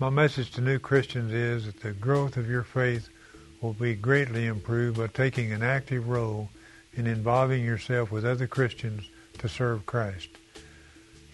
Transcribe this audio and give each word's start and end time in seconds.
My 0.00 0.08
message 0.08 0.52
to 0.52 0.62
new 0.62 0.78
Christians 0.78 1.30
is 1.30 1.66
that 1.66 1.80
the 1.80 1.92
growth 1.92 2.38
of 2.38 2.48
your 2.48 2.62
faith 2.62 3.10
will 3.60 3.74
be 3.74 3.94
greatly 3.94 4.46
improved 4.46 4.96
by 4.96 5.08
taking 5.08 5.52
an 5.52 5.62
active 5.62 6.08
role 6.08 6.48
in 6.94 7.06
involving 7.06 7.62
yourself 7.62 8.10
with 8.10 8.24
other 8.24 8.46
Christians 8.46 9.10
to 9.40 9.46
serve 9.46 9.84
Christ. 9.84 10.30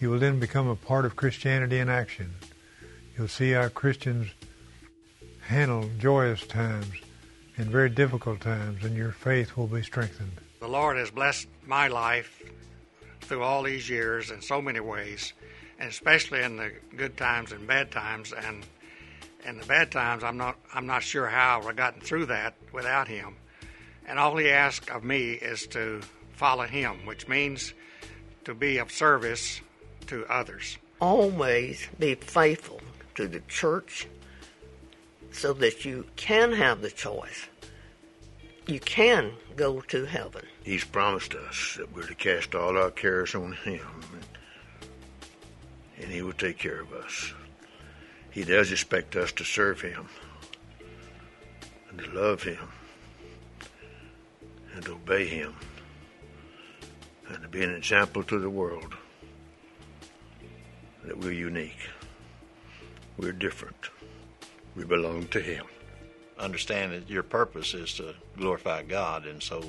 You 0.01 0.09
will 0.09 0.19
then 0.19 0.41
become 0.41 0.67
a 0.67 0.75
part 0.75 1.05
of 1.05 1.15
Christianity 1.15 1.79
in 1.79 1.87
action. 1.87 2.33
You'll 3.17 3.29
see 3.29 3.51
how 3.51 3.69
Christians 3.69 4.27
handle 5.39 5.89
joyous 5.97 6.45
times 6.45 6.91
and 7.55 7.67
very 7.67 7.89
difficult 7.89 8.41
times, 8.41 8.83
and 8.83 8.97
your 8.97 9.13
faith 9.13 9.55
will 9.55 9.67
be 9.67 9.81
strengthened. 9.81 10.41
The 10.59 10.67
Lord 10.67 10.97
has 10.97 11.09
blessed 11.09 11.47
my 11.65 11.87
life 11.87 12.43
through 13.21 13.43
all 13.43 13.63
these 13.63 13.87
years 13.89 14.29
in 14.29 14.41
so 14.41 14.61
many 14.61 14.81
ways, 14.81 15.31
especially 15.79 16.43
in 16.43 16.57
the 16.57 16.71
good 16.95 17.17
times 17.17 17.51
and 17.51 17.67
bad 17.67 17.91
times. 17.91 18.33
And 18.33 18.65
in 19.45 19.59
the 19.59 19.65
bad 19.65 19.91
times, 19.91 20.23
I'm 20.23 20.37
not 20.37 20.57
I'm 20.73 20.87
not 20.87 21.03
sure 21.03 21.27
how 21.27 21.61
I've 21.61 21.75
gotten 21.75 22.01
through 22.01 22.27
that 22.27 22.55
without 22.73 23.07
Him. 23.07 23.35
And 24.07 24.19
all 24.19 24.37
He 24.37 24.49
asks 24.49 24.89
of 24.89 25.03
me 25.03 25.31
is 25.31 25.67
to 25.67 26.01
follow 26.33 26.65
Him, 26.65 27.05
which 27.05 27.27
means 27.27 27.73
to 28.45 28.53
be 28.53 28.77
of 28.77 28.91
service 28.91 29.61
to 30.07 30.25
others. 30.27 30.77
Always 30.99 31.87
be 31.99 32.15
faithful 32.15 32.81
to 33.15 33.27
the 33.27 33.41
church 33.41 34.07
so 35.31 35.53
that 35.53 35.85
you 35.85 36.05
can 36.15 36.53
have 36.53 36.81
the 36.81 36.89
choice. 36.89 37.47
You 38.65 38.79
can 38.79 39.33
go 39.55 39.81
to 39.81 40.05
heaven. 40.05 40.45
He's 40.63 40.83
promised 40.83 41.35
us 41.35 41.75
that 41.77 41.93
we're 41.95 42.07
to 42.07 42.15
cast 42.15 42.55
all 42.55 42.77
our 42.77 42.91
cares 42.91 43.35
on 43.35 43.53
Him, 43.53 43.81
and 46.01 46.11
He 46.11 46.21
will 46.21 46.33
take 46.33 46.57
care 46.57 46.81
of 46.81 46.93
us. 46.93 47.33
He 48.31 48.43
does 48.43 48.71
expect 48.71 49.15
us 49.15 49.31
to 49.33 49.43
serve 49.43 49.81
Him, 49.81 50.07
and 51.89 51.99
to 51.99 52.09
love 52.11 52.43
Him, 52.43 52.69
and 54.73 54.85
to 54.85 54.93
obey 54.93 55.25
Him, 55.25 55.55
and 57.29 57.41
to 57.41 57.47
be 57.47 57.63
an 57.63 57.73
example 57.73 58.23
to 58.23 58.39
the 58.39 58.49
world 58.49 58.93
that 61.03 61.17
we're 61.17 61.31
unique. 61.31 61.89
We're 63.17 63.31
different. 63.31 63.89
We 64.75 64.83
belong 64.83 65.27
to 65.29 65.39
Him. 65.39 65.65
Understand 66.37 66.91
that 66.91 67.09
your 67.09 67.23
purpose 67.23 67.73
is 67.73 67.93
to 67.95 68.13
glorify 68.37 68.83
God, 68.83 69.25
and 69.25 69.41
so 69.41 69.63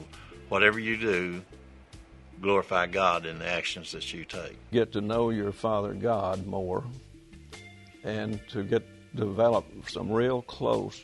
whatever 0.51 0.79
you 0.79 0.99
do, 0.99 1.43
glorify 2.41 2.87
God 2.87 3.27
in 3.27 3.39
the 3.39 3.49
actions 3.49 3.93
that 3.93 4.13
you 4.13 4.25
take. 4.25 4.57
Get 4.71 4.93
to 4.93 5.01
know 5.01 5.31
your 5.31 5.53
Father 5.53 5.95
God 5.95 6.47
more, 6.47 6.85
and 8.05 8.41
to 8.49 8.63
get 8.63 8.87
develop 9.15 9.65
some 9.89 10.11
real 10.11 10.43
close 10.43 11.03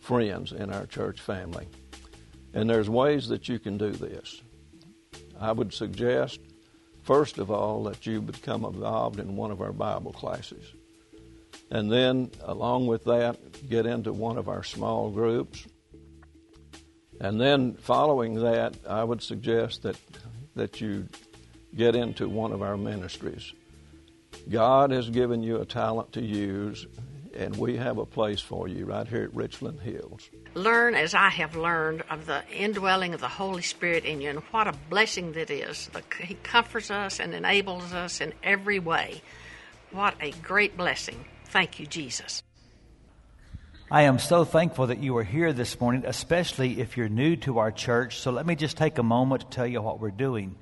friends 0.00 0.52
in 0.52 0.72
our 0.72 0.86
church 0.86 1.20
family. 1.20 1.66
And 2.54 2.68
there's 2.68 2.88
ways 2.88 3.28
that 3.28 3.48
you 3.48 3.58
can 3.58 3.76
do 3.76 3.90
this. 3.90 4.40
I 5.40 5.52
would 5.52 5.72
suggest, 5.72 6.40
first 7.02 7.38
of 7.38 7.50
all, 7.50 7.84
that 7.84 8.06
you 8.06 8.20
become 8.20 8.64
involved 8.64 9.20
in 9.20 9.36
one 9.36 9.50
of 9.50 9.60
our 9.60 9.72
Bible 9.72 10.12
classes. 10.12 10.64
And 11.70 11.92
then, 11.92 12.30
along 12.42 12.86
with 12.86 13.04
that, 13.04 13.38
get 13.68 13.84
into 13.84 14.12
one 14.12 14.38
of 14.38 14.48
our 14.48 14.62
small 14.62 15.10
groups. 15.10 15.66
And 17.20 17.40
then, 17.40 17.74
following 17.74 18.34
that, 18.42 18.76
I 18.88 19.04
would 19.04 19.22
suggest 19.22 19.82
that, 19.82 19.96
that 20.58 20.80
you 20.80 21.08
get 21.74 21.96
into 21.96 22.28
one 22.28 22.52
of 22.52 22.62
our 22.62 22.76
ministries. 22.76 23.52
God 24.48 24.90
has 24.90 25.08
given 25.10 25.42
you 25.42 25.60
a 25.60 25.64
talent 25.64 26.12
to 26.12 26.22
use, 26.22 26.86
and 27.34 27.56
we 27.56 27.76
have 27.76 27.98
a 27.98 28.06
place 28.06 28.40
for 28.40 28.68
you 28.68 28.84
right 28.86 29.06
here 29.06 29.24
at 29.24 29.34
Richland 29.34 29.80
Hills. 29.80 30.28
Learn 30.54 30.94
as 30.94 31.14
I 31.14 31.28
have 31.28 31.56
learned 31.56 32.02
of 32.10 32.26
the 32.26 32.42
indwelling 32.48 33.14
of 33.14 33.20
the 33.20 33.28
Holy 33.28 33.62
Spirit 33.62 34.04
in 34.04 34.20
you, 34.20 34.30
and 34.30 34.40
what 34.50 34.66
a 34.66 34.74
blessing 34.90 35.32
that 35.32 35.50
is. 35.50 35.90
He 36.20 36.34
comforts 36.34 36.90
us 36.90 37.20
and 37.20 37.34
enables 37.34 37.92
us 37.92 38.20
in 38.20 38.32
every 38.42 38.78
way. 38.78 39.22
What 39.90 40.14
a 40.20 40.32
great 40.42 40.76
blessing. 40.76 41.24
Thank 41.46 41.80
you, 41.80 41.86
Jesus. 41.86 42.42
I 43.90 44.02
am 44.02 44.18
so 44.18 44.44
thankful 44.44 44.88
that 44.88 45.02
you 45.02 45.16
are 45.16 45.24
here 45.24 45.50
this 45.54 45.80
morning, 45.80 46.04
especially 46.04 46.78
if 46.78 46.98
you're 46.98 47.08
new 47.08 47.36
to 47.36 47.60
our 47.60 47.72
church. 47.72 48.18
So 48.18 48.30
let 48.30 48.44
me 48.44 48.54
just 48.54 48.76
take 48.76 48.98
a 48.98 49.02
moment 49.02 49.40
to 49.40 49.48
tell 49.48 49.66
you 49.66 49.80
what 49.80 49.98
we're 49.98 50.10
doing. 50.10 50.56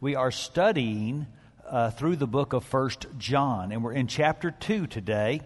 We 0.00 0.14
are 0.14 0.30
studying 0.30 1.26
uh, 1.68 1.90
through 1.90 2.14
the 2.14 2.28
book 2.28 2.52
of 2.52 2.62
First 2.62 3.06
John, 3.18 3.72
and 3.72 3.82
we're 3.82 3.94
in 3.94 4.06
chapter 4.06 4.52
2 4.52 4.86
today. 4.86 5.40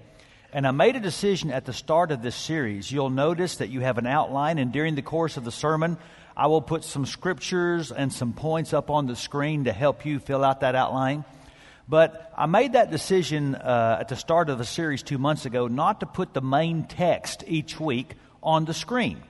And 0.53 0.67
I 0.67 0.71
made 0.73 0.97
a 0.97 1.01
decision 1.01 1.51
at 1.51 1.65
the 1.65 1.73
start 1.73 2.11
of 2.11 2.21
this 2.21 2.37
series. 2.37 2.93
You'll 2.93 3.09
notice 3.09 3.57
that 3.57 3.71
you 3.71 3.81
have 3.81 3.97
an 3.97 4.07
outline, 4.07 4.59
and 4.59 4.71
during 4.71 4.95
the 4.95 5.01
course 5.01 5.39
of 5.39 5.45
the 5.45 5.51
sermon, 5.51 5.97
I 6.37 6.49
will 6.49 6.61
put 6.61 6.85
some 6.85 7.07
scriptures 7.07 7.91
and 7.91 8.13
some 8.13 8.35
points 8.35 8.75
up 8.75 8.91
on 8.91 9.07
the 9.07 9.17
screen 9.17 9.65
to 9.65 9.73
help 9.73 10.05
you 10.05 10.19
fill 10.19 10.45
out 10.45 10.61
that 10.61 10.75
outline. 10.75 11.25
But 11.89 12.33
I 12.37 12.47
made 12.47 12.73
that 12.73 12.91
decision 12.91 13.55
uh, 13.55 13.99
at 14.01 14.09
the 14.09 14.17
start 14.17 14.49
of 14.49 14.59
the 14.59 14.65
series 14.65 15.03
two 15.03 15.19
months 15.19 15.45
ago 15.45 15.69
not 15.69 16.01
to 16.01 16.07
put 16.07 16.33
the 16.33 16.41
main 16.41 16.85
text 16.85 17.45
each 17.47 17.79
week 17.79 18.15
on 18.43 18.65
the 18.65 18.75
screen 18.75 19.23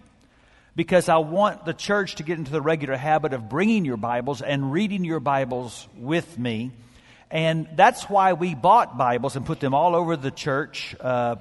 because 0.77 1.09
I 1.09 1.19
want 1.19 1.65
the 1.65 1.75
church 1.75 2.17
to 2.17 2.23
get 2.23 2.39
into 2.39 2.53
the 2.53 2.61
regular 2.61 2.97
habit 2.97 3.33
of 3.33 3.49
bringing 3.49 3.85
your 3.85 3.97
Bibles 3.97 4.43
and 4.43 4.73
reading 4.73 5.05
your 5.05 5.21
Bibles 5.21 5.89
with 5.97 6.39
me. 6.39 6.71
And 7.31 7.69
that's 7.75 8.05
why 8.05 8.35
we 8.35 8.55
bought 8.55 8.97
Bibles 8.97 9.35
and 9.35 9.45
put 9.45 9.59
them 9.59 9.75
all 9.75 9.97
over 9.97 10.17
the 10.17 10.31
church, 10.31 10.95
uh, 11.01 11.37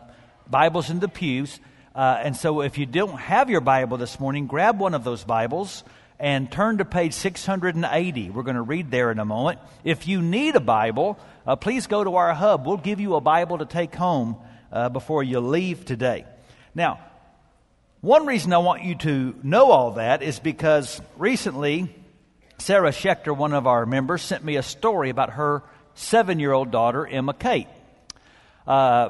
Bibles 0.49 0.89
in 0.89 0.99
the 0.99 1.07
pews. 1.07 1.59
Uh, 1.93 2.19
and 2.23 2.35
so 2.35 2.61
if 2.61 2.79
you 2.79 2.87
don't 2.87 3.19
have 3.19 3.51
your 3.51 3.61
Bible 3.61 3.97
this 3.97 4.19
morning, 4.19 4.47
grab 4.47 4.79
one 4.79 4.95
of 4.95 5.03
those 5.03 5.23
Bibles 5.23 5.83
and 6.23 6.49
turn 6.49 6.77
to 6.77 6.85
page 6.85 7.11
680. 7.11 8.29
We're 8.29 8.43
going 8.43 8.55
to 8.55 8.61
read 8.61 8.89
there 8.89 9.11
in 9.11 9.19
a 9.19 9.25
moment. 9.25 9.59
If 9.83 10.07
you 10.07 10.21
need 10.21 10.55
a 10.55 10.61
Bible, 10.61 11.19
uh, 11.45 11.57
please 11.57 11.85
go 11.85 12.01
to 12.01 12.15
our 12.15 12.33
hub. 12.33 12.65
We'll 12.65 12.77
give 12.77 13.01
you 13.01 13.15
a 13.15 13.21
Bible 13.21 13.57
to 13.57 13.65
take 13.65 13.93
home 13.93 14.37
uh, 14.71 14.87
before 14.87 15.21
you 15.21 15.41
leave 15.41 15.83
today. 15.83 16.23
Now, 16.73 17.01
one 17.99 18.25
reason 18.25 18.53
I 18.53 18.59
want 18.59 18.85
you 18.85 18.95
to 18.95 19.35
know 19.43 19.71
all 19.71 19.91
that 19.95 20.23
is 20.23 20.39
because 20.39 21.01
recently, 21.17 21.93
Sarah 22.57 22.91
Schechter, 22.91 23.35
one 23.35 23.51
of 23.51 23.67
our 23.67 23.85
members, 23.85 24.21
sent 24.21 24.45
me 24.45 24.55
a 24.55 24.63
story 24.63 25.09
about 25.09 25.31
her 25.31 25.61
seven 25.93 26.39
year 26.39 26.53
old 26.53 26.71
daughter, 26.71 27.05
Emma 27.05 27.33
Kate. 27.33 27.67
Uh, 28.65 29.09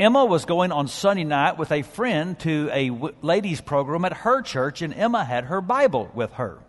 Emma 0.00 0.24
was 0.24 0.44
going 0.44 0.70
on 0.70 0.86
Sunday 0.86 1.24
night 1.24 1.58
with 1.58 1.72
a 1.72 1.82
friend 1.82 2.38
to 2.38 2.70
a 2.72 2.88
ladies' 3.20 3.60
program 3.60 4.04
at 4.04 4.12
her 4.12 4.42
church, 4.42 4.80
and 4.80 4.94
Emma 4.94 5.24
had 5.24 5.44
her 5.44 5.60
Bible 5.60 6.08
with 6.14 6.32
her. 6.34 6.60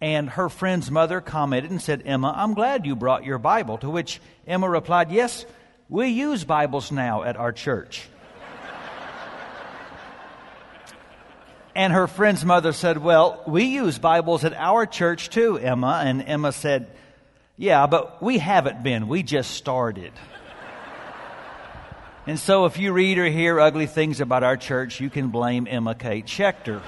And 0.00 0.28
her 0.30 0.48
friend's 0.48 0.90
mother 0.90 1.20
commented 1.20 1.70
and 1.70 1.80
said, 1.80 2.02
Emma, 2.04 2.34
I'm 2.36 2.54
glad 2.54 2.84
you 2.84 2.96
brought 2.96 3.24
your 3.24 3.38
Bible. 3.38 3.78
To 3.78 3.88
which 3.88 4.20
Emma 4.48 4.68
replied, 4.68 5.12
Yes, 5.12 5.46
we 5.88 6.08
use 6.08 6.42
Bibles 6.42 6.90
now 6.90 7.22
at 7.22 7.36
our 7.36 7.52
church. 7.52 8.08
and 11.76 11.92
her 11.92 12.08
friend's 12.08 12.44
mother 12.44 12.72
said, 12.72 12.98
Well, 12.98 13.44
we 13.46 13.62
use 13.62 14.00
Bibles 14.00 14.44
at 14.44 14.54
our 14.54 14.86
church 14.86 15.30
too, 15.30 15.56
Emma. 15.56 16.02
And 16.04 16.20
Emma 16.20 16.50
said, 16.50 16.90
Yeah, 17.56 17.86
but 17.86 18.20
we 18.20 18.38
haven't 18.38 18.82
been. 18.82 19.06
We 19.06 19.22
just 19.22 19.52
started. 19.52 20.12
And 22.28 22.40
so 22.40 22.64
if 22.64 22.76
you 22.76 22.92
read 22.92 23.18
or 23.18 23.26
hear 23.26 23.60
ugly 23.60 23.86
things 23.86 24.20
about 24.20 24.42
our 24.42 24.56
church, 24.56 25.00
you 25.00 25.10
can 25.10 25.28
blame 25.28 25.68
Emma 25.70 25.94
Kate 25.94 26.26
Schechter. 26.26 26.82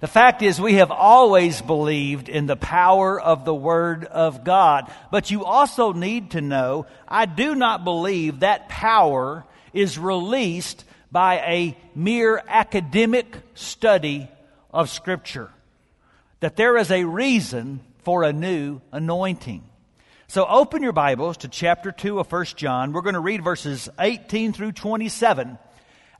The 0.00 0.06
fact 0.06 0.42
is, 0.42 0.60
we 0.60 0.74
have 0.74 0.90
always 0.90 1.62
believed 1.62 2.28
in 2.28 2.44
the 2.46 2.54
power 2.54 3.18
of 3.18 3.46
the 3.46 3.54
Word 3.54 4.04
of 4.04 4.44
God. 4.44 4.92
But 5.10 5.30
you 5.30 5.46
also 5.46 5.94
need 5.94 6.32
to 6.32 6.42
know, 6.42 6.84
I 7.08 7.24
do 7.24 7.54
not 7.54 7.82
believe 7.82 8.40
that 8.40 8.68
power 8.68 9.46
is 9.72 9.98
released 9.98 10.84
by 11.10 11.36
a 11.36 11.78
mere 11.94 12.42
academic 12.46 13.38
study 13.54 14.28
of 14.70 14.90
Scripture. 14.90 15.50
That 16.40 16.56
there 16.56 16.76
is 16.76 16.90
a 16.90 17.04
reason 17.04 17.80
for 18.02 18.22
a 18.22 18.34
new 18.34 18.82
anointing. 18.92 19.64
So 20.30 20.44
open 20.44 20.82
your 20.82 20.92
Bibles 20.92 21.38
to 21.38 21.48
chapter 21.48 21.90
2 21.90 22.18
of 22.18 22.30
1 22.30 22.44
John. 22.54 22.92
We're 22.92 23.00
going 23.00 23.14
to 23.14 23.20
read 23.20 23.42
verses 23.42 23.88
18 23.98 24.52
through 24.52 24.72
27. 24.72 25.58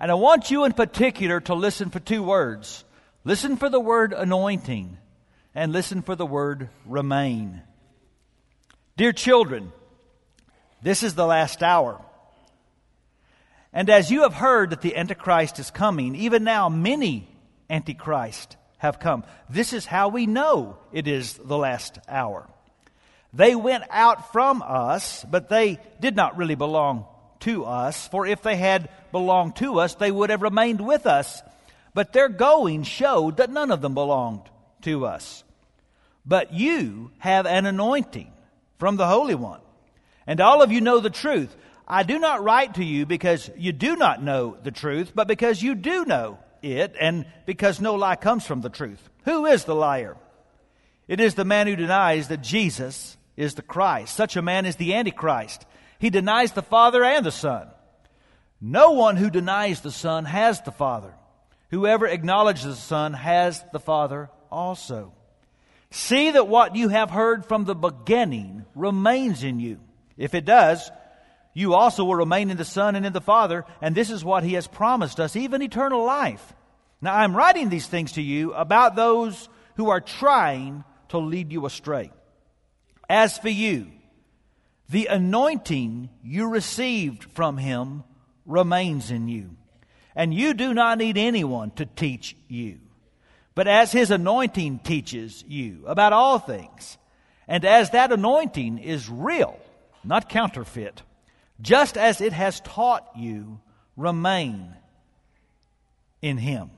And 0.00 0.10
I 0.10 0.14
want 0.14 0.50
you 0.50 0.64
in 0.64 0.72
particular 0.72 1.40
to 1.40 1.54
listen 1.54 1.90
for 1.90 2.00
two 2.00 2.22
words. 2.22 2.86
Listen 3.24 3.58
for 3.58 3.68
the 3.68 3.78
word 3.78 4.14
anointing 4.14 4.96
and 5.54 5.74
listen 5.74 6.00
for 6.00 6.16
the 6.16 6.24
word 6.24 6.70
remain. 6.86 7.60
Dear 8.96 9.12
children, 9.12 9.72
this 10.80 11.02
is 11.02 11.14
the 11.14 11.26
last 11.26 11.62
hour. 11.62 12.02
And 13.74 13.90
as 13.90 14.10
you 14.10 14.22
have 14.22 14.32
heard 14.32 14.70
that 14.70 14.80
the 14.80 14.96
Antichrist 14.96 15.58
is 15.58 15.70
coming, 15.70 16.16
even 16.16 16.44
now 16.44 16.70
many 16.70 17.28
Antichrist 17.68 18.56
have 18.78 19.00
come. 19.00 19.24
This 19.50 19.74
is 19.74 19.84
how 19.84 20.08
we 20.08 20.24
know 20.24 20.78
it 20.92 21.06
is 21.06 21.34
the 21.34 21.58
last 21.58 21.98
hour. 22.08 22.48
They 23.32 23.54
went 23.54 23.84
out 23.90 24.32
from 24.32 24.62
us, 24.62 25.24
but 25.30 25.48
they 25.48 25.78
did 26.00 26.16
not 26.16 26.36
really 26.36 26.54
belong 26.54 27.06
to 27.40 27.64
us, 27.64 28.08
for 28.08 28.26
if 28.26 28.42
they 28.42 28.56
had 28.56 28.88
belonged 29.12 29.56
to 29.56 29.78
us, 29.78 29.94
they 29.94 30.10
would 30.10 30.30
have 30.30 30.42
remained 30.42 30.80
with 30.80 31.06
us. 31.06 31.42
But 31.94 32.12
their 32.12 32.28
going 32.28 32.82
showed 32.82 33.36
that 33.36 33.50
none 33.50 33.70
of 33.70 33.80
them 33.80 33.94
belonged 33.94 34.48
to 34.82 35.06
us. 35.06 35.44
But 36.24 36.52
you 36.52 37.10
have 37.18 37.46
an 37.46 37.66
anointing 37.66 38.32
from 38.78 38.96
the 38.96 39.06
Holy 39.06 39.34
One, 39.34 39.60
and 40.26 40.40
all 40.40 40.62
of 40.62 40.72
you 40.72 40.80
know 40.80 41.00
the 41.00 41.10
truth. 41.10 41.54
I 41.86 42.02
do 42.02 42.18
not 42.18 42.42
write 42.42 42.74
to 42.74 42.84
you 42.84 43.06
because 43.06 43.50
you 43.56 43.72
do 43.72 43.96
not 43.96 44.22
know 44.22 44.56
the 44.62 44.70
truth, 44.70 45.12
but 45.14 45.28
because 45.28 45.62
you 45.62 45.74
do 45.74 46.04
know 46.04 46.38
it, 46.62 46.94
and 47.00 47.26
because 47.46 47.80
no 47.80 47.94
lie 47.94 48.16
comes 48.16 48.44
from 48.46 48.60
the 48.60 48.68
truth. 48.68 49.08
Who 49.24 49.46
is 49.46 49.64
the 49.64 49.74
liar? 49.74 50.16
It 51.06 51.20
is 51.20 51.34
the 51.34 51.44
man 51.44 51.66
who 51.66 51.76
denies 51.76 52.28
that 52.28 52.42
Jesus 52.42 53.16
is 53.38 53.54
the 53.54 53.62
Christ. 53.62 54.16
Such 54.16 54.36
a 54.36 54.42
man 54.42 54.66
is 54.66 54.76
the 54.76 54.94
Antichrist. 54.94 55.64
He 56.00 56.10
denies 56.10 56.52
the 56.52 56.60
Father 56.60 57.04
and 57.04 57.24
the 57.24 57.30
Son. 57.30 57.68
No 58.60 58.90
one 58.90 59.16
who 59.16 59.30
denies 59.30 59.80
the 59.80 59.92
Son 59.92 60.24
has 60.24 60.60
the 60.62 60.72
Father. 60.72 61.14
Whoever 61.70 62.06
acknowledges 62.08 62.64
the 62.64 62.74
Son 62.74 63.12
has 63.14 63.64
the 63.72 63.78
Father 63.78 64.28
also. 64.50 65.12
See 65.92 66.32
that 66.32 66.48
what 66.48 66.74
you 66.74 66.88
have 66.88 67.10
heard 67.10 67.46
from 67.46 67.64
the 67.64 67.76
beginning 67.76 68.66
remains 68.74 69.44
in 69.44 69.60
you. 69.60 69.78
If 70.16 70.34
it 70.34 70.44
does, 70.44 70.90
you 71.54 71.74
also 71.74 72.04
will 72.04 72.16
remain 72.16 72.50
in 72.50 72.56
the 72.56 72.64
Son 72.64 72.96
and 72.96 73.06
in 73.06 73.12
the 73.12 73.20
Father, 73.20 73.64
and 73.80 73.94
this 73.94 74.10
is 74.10 74.24
what 74.24 74.42
He 74.42 74.54
has 74.54 74.66
promised 74.66 75.20
us, 75.20 75.36
even 75.36 75.62
eternal 75.62 76.04
life. 76.04 76.54
Now, 77.00 77.14
I'm 77.14 77.36
writing 77.36 77.68
these 77.68 77.86
things 77.86 78.12
to 78.12 78.22
you 78.22 78.52
about 78.52 78.96
those 78.96 79.48
who 79.76 79.90
are 79.90 80.00
trying 80.00 80.82
to 81.10 81.18
lead 81.18 81.52
you 81.52 81.64
astray. 81.66 82.10
As 83.08 83.38
for 83.38 83.48
you, 83.48 83.86
the 84.88 85.06
anointing 85.06 86.10
you 86.22 86.48
received 86.48 87.24
from 87.24 87.56
Him 87.56 88.04
remains 88.46 89.10
in 89.10 89.28
you, 89.28 89.56
and 90.14 90.32
you 90.32 90.54
do 90.54 90.74
not 90.74 90.98
need 90.98 91.16
anyone 91.16 91.70
to 91.72 91.86
teach 91.86 92.36
you. 92.48 92.78
But 93.54 93.68
as 93.68 93.92
His 93.92 94.10
anointing 94.10 94.80
teaches 94.80 95.44
you 95.46 95.84
about 95.86 96.12
all 96.12 96.38
things, 96.38 96.98
and 97.46 97.64
as 97.64 97.90
that 97.90 98.12
anointing 98.12 98.78
is 98.78 99.08
real, 99.08 99.58
not 100.04 100.28
counterfeit, 100.28 101.02
just 101.60 101.96
as 101.96 102.20
it 102.20 102.32
has 102.32 102.60
taught 102.60 103.08
you, 103.16 103.60
remain 103.96 104.74
in 106.22 106.38
Him. 106.38 106.70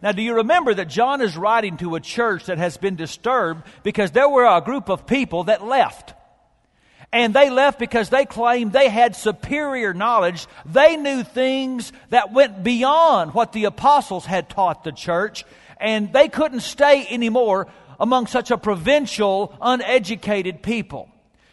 Now, 0.00 0.12
do 0.12 0.22
you 0.22 0.34
remember 0.34 0.74
that 0.74 0.88
John 0.88 1.20
is 1.20 1.36
writing 1.36 1.76
to 1.78 1.96
a 1.96 2.00
church 2.00 2.46
that 2.46 2.58
has 2.58 2.76
been 2.76 2.94
disturbed 2.94 3.64
because 3.82 4.12
there 4.12 4.28
were 4.28 4.46
a 4.46 4.60
group 4.60 4.88
of 4.88 5.06
people 5.06 5.44
that 5.44 5.64
left? 5.64 6.14
And 7.12 7.34
they 7.34 7.50
left 7.50 7.78
because 7.78 8.10
they 8.10 8.24
claimed 8.24 8.72
they 8.72 8.90
had 8.90 9.16
superior 9.16 9.94
knowledge. 9.94 10.46
They 10.66 10.96
knew 10.96 11.24
things 11.24 11.92
that 12.10 12.32
went 12.32 12.62
beyond 12.62 13.34
what 13.34 13.52
the 13.52 13.64
apostles 13.64 14.26
had 14.26 14.48
taught 14.48 14.84
the 14.84 14.92
church, 14.92 15.44
and 15.80 16.12
they 16.12 16.28
couldn't 16.28 16.60
stay 16.60 17.06
anymore 17.08 17.66
among 17.98 18.26
such 18.26 18.50
a 18.50 18.58
provincial, 18.58 19.56
uneducated 19.60 20.62
people. 20.62 21.08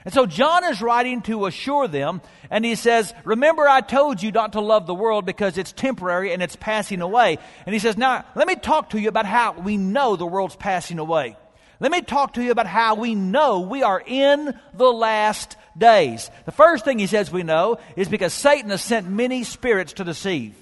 And 0.06 0.14
so 0.14 0.28
John 0.28 0.64
is 0.64 0.84
writing 0.84 1.24
to 1.24 1.48
assure 1.48 1.88
them, 1.88 2.22
and 2.52 2.64
he 2.64 2.76
says, 2.76 3.12
Remember, 3.24 3.68
I 3.68 3.82
told 3.82 4.22
you 4.22 4.32
not 4.32 4.54
to 4.54 4.62
love 4.62 4.86
the 4.86 4.94
world 4.94 5.26
because 5.26 5.58
it's 5.58 5.72
temporary 5.72 6.32
and 6.32 6.44
it's 6.44 6.56
passing 6.56 7.02
away. 7.02 7.40
And 7.66 7.74
he 7.74 7.80
says, 7.80 7.98
Now, 7.98 8.24
let 8.36 8.48
me 8.48 8.56
talk 8.56 8.92
to 8.92 9.00
you 9.00 9.10
about 9.10 9.26
how 9.26 9.54
we 9.54 9.78
know 9.78 10.16
the 10.16 10.26
world's 10.26 10.56
passing 10.56 11.00
away. 11.00 11.36
Let 11.80 11.92
me 11.92 12.02
talk 12.02 12.36
to 12.36 12.44
you 12.44 12.52
about 12.52 12.68
how 12.68 12.96
we 12.96 13.16
know 13.16 13.62
we 13.62 13.82
are 13.82 14.02
in 14.06 14.58
the 14.76 14.92
last 14.92 15.58
days. 15.78 16.30
The 16.46 16.52
first 16.52 16.86
thing 16.86 17.00
he 17.00 17.08
says 17.08 17.32
we 17.32 17.44
know 17.44 17.80
is 17.96 18.08
because 18.08 18.34
Satan 18.34 18.70
has 18.70 18.84
sent 18.84 19.10
many 19.10 19.44
spirits 19.44 19.94
to 19.94 20.04
deceive. 20.04 20.56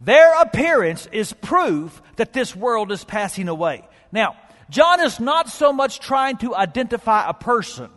Their 0.00 0.42
appearance 0.42 1.06
is 1.12 1.32
proof 1.32 2.02
that 2.16 2.32
this 2.32 2.54
world 2.54 2.92
is 2.92 3.04
passing 3.04 3.48
away. 3.48 3.88
Now, 4.12 4.36
John 4.74 5.00
is 5.00 5.20
not 5.20 5.48
so 5.48 5.72
much 5.72 6.00
trying 6.00 6.36
to 6.38 6.52
identify 6.52 7.28
a 7.28 7.32
person 7.32 7.90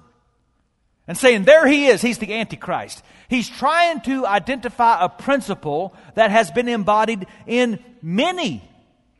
and 1.07 1.17
saying, 1.17 1.43
there 1.43 1.65
he 1.65 1.87
is, 1.87 2.03
he's 2.03 2.19
the 2.19 2.35
Antichrist. 2.35 3.03
He's 3.29 3.49
trying 3.49 4.01
to 4.01 4.27
identify 4.27 5.03
a 5.03 5.09
principle 5.09 5.95
that 6.13 6.29
has 6.29 6.51
been 6.51 6.67
embodied 6.67 7.25
in 7.47 7.83
many 8.03 8.63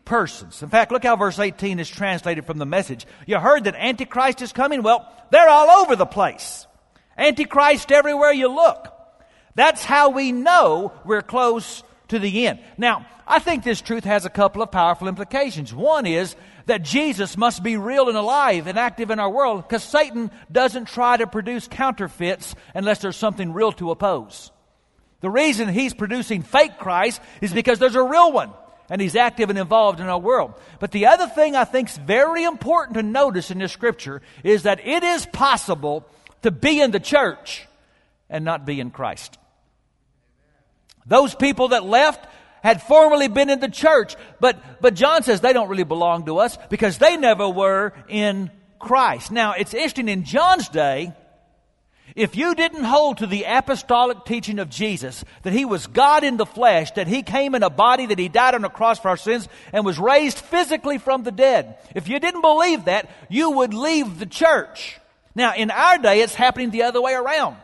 persons. 0.06 0.62
In 0.62 0.70
fact, 0.70 0.92
look 0.92 1.04
how 1.04 1.16
verse 1.16 1.40
18 1.40 1.80
is 1.80 1.90
translated 1.90 2.46
from 2.46 2.60
the 2.60 2.66
message. 2.68 3.08
You 3.26 3.40
heard 3.40 3.64
that 3.64 3.74
Antichrist 3.74 4.44
is 4.44 4.54
coming? 4.54 4.84
Well, 4.84 5.12
they're 5.32 5.50
all 5.50 5.82
over 5.82 5.96
the 5.96 6.06
place. 6.06 6.68
Antichrist 7.18 7.92
everywhere 7.92 8.34
you 8.34 8.50
look. 8.50 8.88
That's 9.56 9.84
how 9.84 10.12
we 10.12 10.32
know 10.32 10.92
we're 11.04 11.24
close 11.24 11.82
to 12.10 12.20
the 12.20 12.46
end. 12.46 12.60
Now, 12.78 13.08
I 13.26 13.40
think 13.40 13.64
this 13.64 13.82
truth 13.82 14.04
has 14.04 14.26
a 14.26 14.30
couple 14.30 14.62
of 14.62 14.70
powerful 14.70 15.08
implications. 15.08 15.74
One 15.74 16.06
is 16.06 16.36
that 16.68 16.84
Jesus 16.84 17.36
must 17.36 17.64
be 17.64 17.78
real 17.78 18.10
and 18.10 18.18
alive 18.18 18.68
and 18.68 18.78
active 18.78 19.10
in 19.10 19.20
our 19.20 19.30
world 19.30 19.64
because 19.64 19.84
Satan 19.84 20.32
doesn't 20.52 20.86
try 20.86 21.18
to 21.18 21.26
produce 21.26 21.68
counterfeits 21.68 22.56
unless 22.76 23.00
there's 23.00 23.18
something 23.18 23.54
real 23.54 23.72
to 23.74 23.92
oppose. 23.92 24.52
The 25.22 25.30
reason 25.30 25.70
he's 25.70 25.94
producing 25.94 26.44
fake 26.44 26.78
Christ 26.78 27.22
is 27.42 27.52
because 27.52 27.80
there's 27.80 27.96
a 27.96 28.04
real 28.04 28.32
one 28.32 28.52
and 28.90 29.02
he's 29.02 29.16
active 29.16 29.50
and 29.50 29.58
involved 29.58 30.00
in 30.00 30.08
our 30.08 30.20
world. 30.20 30.54
But 30.80 30.92
the 30.92 31.08
other 31.08 31.28
thing 31.28 31.56
I 31.56 31.64
think 31.64 31.90
is 31.90 31.98
very 31.98 32.44
important 32.44 32.96
to 32.96 33.04
notice 33.04 33.50
in 33.50 33.60
this 33.60 33.72
scripture 33.72 34.22
is 34.44 34.64
that 34.64 34.86
it 34.86 35.04
is 35.04 35.26
possible 35.26 36.06
to 36.44 36.52
be 36.52 36.82
in 36.82 36.92
the 36.92 37.00
church 37.00 37.68
and 38.30 38.46
not 38.46 38.66
be 38.66 38.80
in 38.80 38.92
Christ. 38.92 39.38
Those 41.06 41.34
people 41.34 41.70
that 41.70 41.86
left 41.86 42.28
had 42.68 42.82
formerly 42.82 43.30
been 43.30 43.50
in 43.50 43.62
the 43.62 43.70
church. 43.70 44.18
But, 44.42 44.82
but 44.82 44.94
John 44.94 45.24
says 45.24 45.40
they 45.40 45.54
don't 45.54 45.70
really 45.70 45.86
belong 45.86 46.26
to 46.26 46.40
us 46.40 46.58
because 46.70 46.98
they 46.98 47.16
never 47.16 47.48
were 47.48 47.94
in 48.10 48.52
Christ. 48.78 49.32
Now, 49.32 49.54
it's 49.54 49.74
interesting 49.74 50.10
in 50.10 50.26
John's 50.26 50.68
day, 50.68 51.14
if 52.14 52.36
you 52.36 52.54
didn't 52.56 52.84
hold 52.84 53.20
to 53.20 53.26
the 53.26 53.46
apostolic 53.48 54.26
teaching 54.26 54.60
of 54.60 54.70
Jesus, 54.70 55.24
that 55.44 55.54
he 55.54 55.64
was 55.64 55.88
God 55.88 56.26
in 56.26 56.36
the 56.36 56.46
flesh, 56.46 56.92
that 56.92 57.08
he 57.08 57.24
came 57.24 57.56
in 57.56 57.64
a 57.64 57.70
body, 57.70 58.08
that 58.08 58.20
he 58.20 58.28
died 58.28 58.54
on 58.54 58.66
a 58.66 58.70
cross 58.70 59.00
for 59.00 59.08
our 59.08 59.18
sins, 59.18 59.48
and 59.72 59.86
was 59.86 59.98
raised 59.98 60.38
physically 60.38 60.98
from 60.98 61.24
the 61.24 61.32
dead, 61.32 61.78
if 61.96 62.10
you 62.10 62.20
didn't 62.20 62.42
believe 62.42 62.84
that, 62.86 63.10
you 63.30 63.50
would 63.50 63.74
leave 63.74 64.20
the 64.20 64.26
church. 64.26 65.00
Now, 65.36 65.56
in 65.56 65.72
our 65.72 66.00
day, 66.00 66.20
it's 66.20 66.36
happening 66.36 66.72
the 66.72 66.84
other 66.84 67.02
way 67.02 67.14
around. 67.14 67.56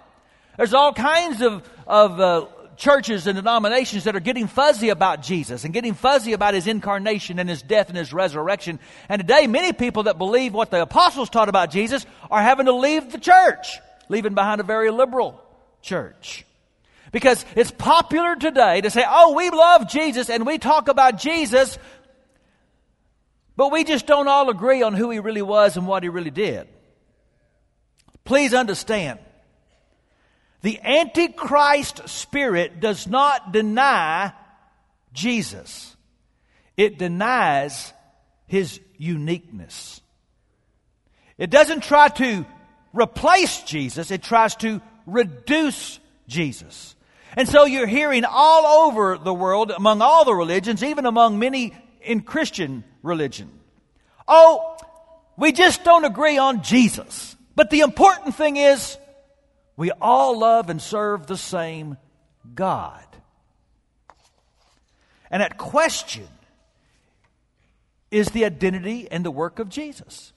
There's 0.55 0.73
all 0.73 0.93
kinds 0.93 1.41
of, 1.41 1.67
of 1.85 2.19
uh, 2.21 2.45
churches 2.77 3.27
and 3.27 3.35
denominations 3.35 4.03
that 4.05 4.15
are 4.15 4.19
getting 4.21 4.47
fuzzy 4.47 4.89
about 4.89 5.21
Jesus 5.21 5.63
and 5.63 5.73
getting 5.73 5.93
fuzzy 5.93 6.33
about 6.33 6.53
his 6.53 6.67
incarnation 6.67 7.39
and 7.39 7.49
his 7.49 7.61
death 7.61 7.89
and 7.89 7.97
his 7.97 8.13
resurrection. 8.13 8.79
And 9.09 9.19
today, 9.19 9.47
many 9.47 9.73
people 9.73 10.03
that 10.03 10.17
believe 10.17 10.53
what 10.53 10.71
the 10.71 10.81
apostles 10.81 11.29
taught 11.29 11.49
about 11.49 11.71
Jesus 11.71 12.05
are 12.29 12.41
having 12.41 12.65
to 12.65 12.73
leave 12.73 13.11
the 13.11 13.17
church, 13.17 13.79
leaving 14.09 14.33
behind 14.33 14.61
a 14.61 14.63
very 14.63 14.91
liberal 14.91 15.41
church. 15.81 16.45
Because 17.11 17.45
it's 17.55 17.71
popular 17.71 18.35
today 18.35 18.81
to 18.81 18.89
say, 18.89 19.05
oh, 19.07 19.33
we 19.33 19.49
love 19.49 19.87
Jesus 19.87 20.29
and 20.29 20.45
we 20.45 20.57
talk 20.57 20.87
about 20.87 21.19
Jesus, 21.19 21.77
but 23.55 23.71
we 23.71 23.83
just 23.83 24.07
don't 24.07 24.27
all 24.27 24.49
agree 24.49 24.81
on 24.81 24.93
who 24.93 25.11
he 25.11 25.19
really 25.19 25.43
was 25.43 25.77
and 25.77 25.87
what 25.87 26.03
he 26.03 26.09
really 26.09 26.31
did. 26.31 26.67
Please 28.23 28.53
understand 28.53 29.19
the 30.63 30.79
Antichrist 30.81 32.07
spirit 32.07 32.79
does 32.79 33.05
not 33.05 33.51
deny 33.51 34.31
Jesus, 35.13 35.95
it 36.75 36.97
denies 36.97 37.93
his 38.47 38.79
uniqueness. 38.97 40.01
It 41.37 41.49
doesn't 41.49 41.83
try 41.83 42.07
to 42.07 42.45
replace 42.93 43.63
Jesus, 43.63 44.09
it 44.09 44.23
tries 44.23 44.55
to 44.57 44.81
reduce 45.05 45.99
Jesus. 46.27 46.95
And 47.35 47.49
so 47.49 47.65
you're 47.65 47.87
hearing 47.87 48.23
all 48.25 48.87
over 48.87 49.17
the 49.17 49.33
world, 49.33 49.71
among 49.71 50.01
all 50.01 50.23
the 50.23 50.33
religions, 50.33 50.83
even 50.83 51.05
among 51.05 51.39
many 51.39 51.75
in 52.01 52.21
Christian 52.21 52.83
religion. 53.01 53.49
Oh, 54.27 54.77
we 55.35 55.51
just 55.51 55.83
don't 55.83 56.05
agree 56.05 56.37
on 56.37 56.63
Jesus. 56.63 57.35
But 57.55 57.69
the 57.69 57.81
important 57.81 58.35
thing 58.35 58.55
is, 58.57 58.97
we 59.75 59.91
all 59.91 60.39
love 60.39 60.69
and 60.69 60.81
serve 60.81 61.27
the 61.27 61.37
same 61.37 61.97
God. 62.53 63.03
And 65.31 65.41
at 65.41 65.57
question 65.57 66.27
is 68.11 68.29
the 68.29 68.45
identity 68.45 69.07
and 69.09 69.25
the 69.25 69.31
work 69.31 69.57
of 69.59 69.69
Jesus. 69.69 70.33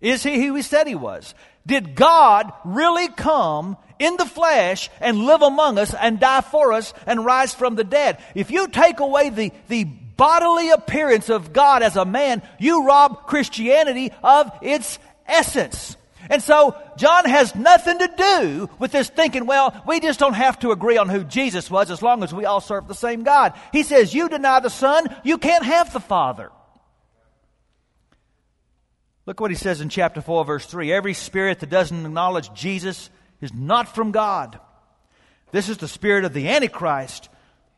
Is 0.00 0.22
he 0.22 0.44
who 0.44 0.54
he 0.54 0.62
said 0.62 0.86
he 0.86 0.96
was? 0.96 1.34
Did 1.66 1.94
God 1.94 2.52
really 2.64 3.08
come 3.08 3.76
in 3.98 4.16
the 4.16 4.26
flesh 4.26 4.90
and 5.00 5.24
live 5.24 5.40
among 5.40 5.78
us 5.78 5.94
and 5.94 6.20
die 6.20 6.40
for 6.40 6.72
us 6.72 6.92
and 7.06 7.24
rise 7.24 7.54
from 7.54 7.76
the 7.76 7.84
dead? 7.84 8.18
If 8.34 8.50
you 8.50 8.68
take 8.68 9.00
away 9.00 9.30
the, 9.30 9.52
the 9.68 9.84
bodily 9.84 10.70
appearance 10.70 11.28
of 11.30 11.52
God 11.52 11.82
as 11.82 11.96
a 11.96 12.04
man, 12.04 12.42
you 12.58 12.86
rob 12.86 13.26
Christianity 13.26 14.12
of 14.22 14.50
its 14.60 14.98
essence. 15.26 15.96
And 16.30 16.42
so 16.42 16.76
John 16.96 17.24
has 17.26 17.54
nothing 17.54 17.98
to 17.98 18.10
do 18.16 18.70
with 18.78 18.92
this 18.92 19.08
thinking, 19.08 19.46
well, 19.46 19.82
we 19.86 20.00
just 20.00 20.18
don't 20.18 20.34
have 20.34 20.58
to 20.60 20.70
agree 20.70 20.96
on 20.96 21.08
who 21.08 21.24
Jesus 21.24 21.70
was 21.70 21.90
as 21.90 22.02
long 22.02 22.22
as 22.22 22.32
we 22.32 22.44
all 22.44 22.60
serve 22.60 22.88
the 22.88 22.94
same 22.94 23.22
God. 23.22 23.52
He 23.72 23.82
says, 23.82 24.14
you 24.14 24.28
deny 24.28 24.60
the 24.60 24.70
Son, 24.70 25.06
you 25.24 25.38
can't 25.38 25.64
have 25.64 25.92
the 25.92 26.00
Father. 26.00 26.50
Look 29.26 29.40
what 29.40 29.50
he 29.50 29.56
says 29.56 29.80
in 29.80 29.88
chapter 29.88 30.20
4, 30.20 30.44
verse 30.44 30.66
3. 30.66 30.92
Every 30.92 31.14
spirit 31.14 31.60
that 31.60 31.70
doesn't 31.70 32.04
acknowledge 32.04 32.52
Jesus 32.52 33.08
is 33.40 33.54
not 33.54 33.94
from 33.94 34.12
God. 34.12 34.60
This 35.50 35.68
is 35.68 35.78
the 35.78 35.88
spirit 35.88 36.24
of 36.24 36.34
the 36.34 36.48
Antichrist, 36.48 37.28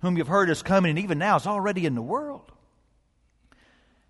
whom 0.01 0.17
you've 0.17 0.29
heard 0.29 0.51
is 0.51 0.63
coming, 0.63 0.91
and 0.91 0.99
even 0.99 1.19
now 1.19 1.37
is 1.37 1.47
already 1.47 1.87
in 1.87 1.95
the 1.95 2.03
world. 2.03 2.51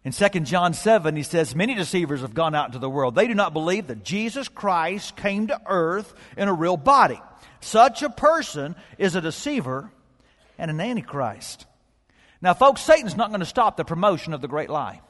In 0.06 0.12
2 0.12 0.28
John 0.42 0.72
7, 0.72 1.16
he 1.16 1.24
says, 1.24 1.56
Many 1.56 1.74
deceivers 1.74 2.20
have 2.20 2.32
gone 2.32 2.54
out 2.54 2.66
into 2.66 2.78
the 2.78 2.88
world. 2.88 3.16
They 3.16 3.26
do 3.26 3.34
not 3.34 3.52
believe 3.52 3.88
that 3.88 4.04
Jesus 4.04 4.46
Christ 4.46 5.16
came 5.16 5.48
to 5.48 5.60
earth 5.66 6.14
in 6.36 6.46
a 6.46 6.52
real 6.52 6.76
body. 6.76 7.20
Such 7.58 8.04
a 8.04 8.08
person 8.08 8.76
is 8.98 9.16
a 9.16 9.20
deceiver 9.20 9.90
and 10.58 10.70
an 10.70 10.80
antichrist. 10.80 11.66
Now, 12.40 12.54
folks, 12.54 12.82
Satan's 12.82 13.16
not 13.16 13.30
going 13.30 13.40
to 13.40 13.46
stop 13.46 13.76
the 13.76 13.84
promotion 13.84 14.32
of 14.32 14.40
the 14.40 14.46
great 14.46 14.70
lie. 14.70 15.00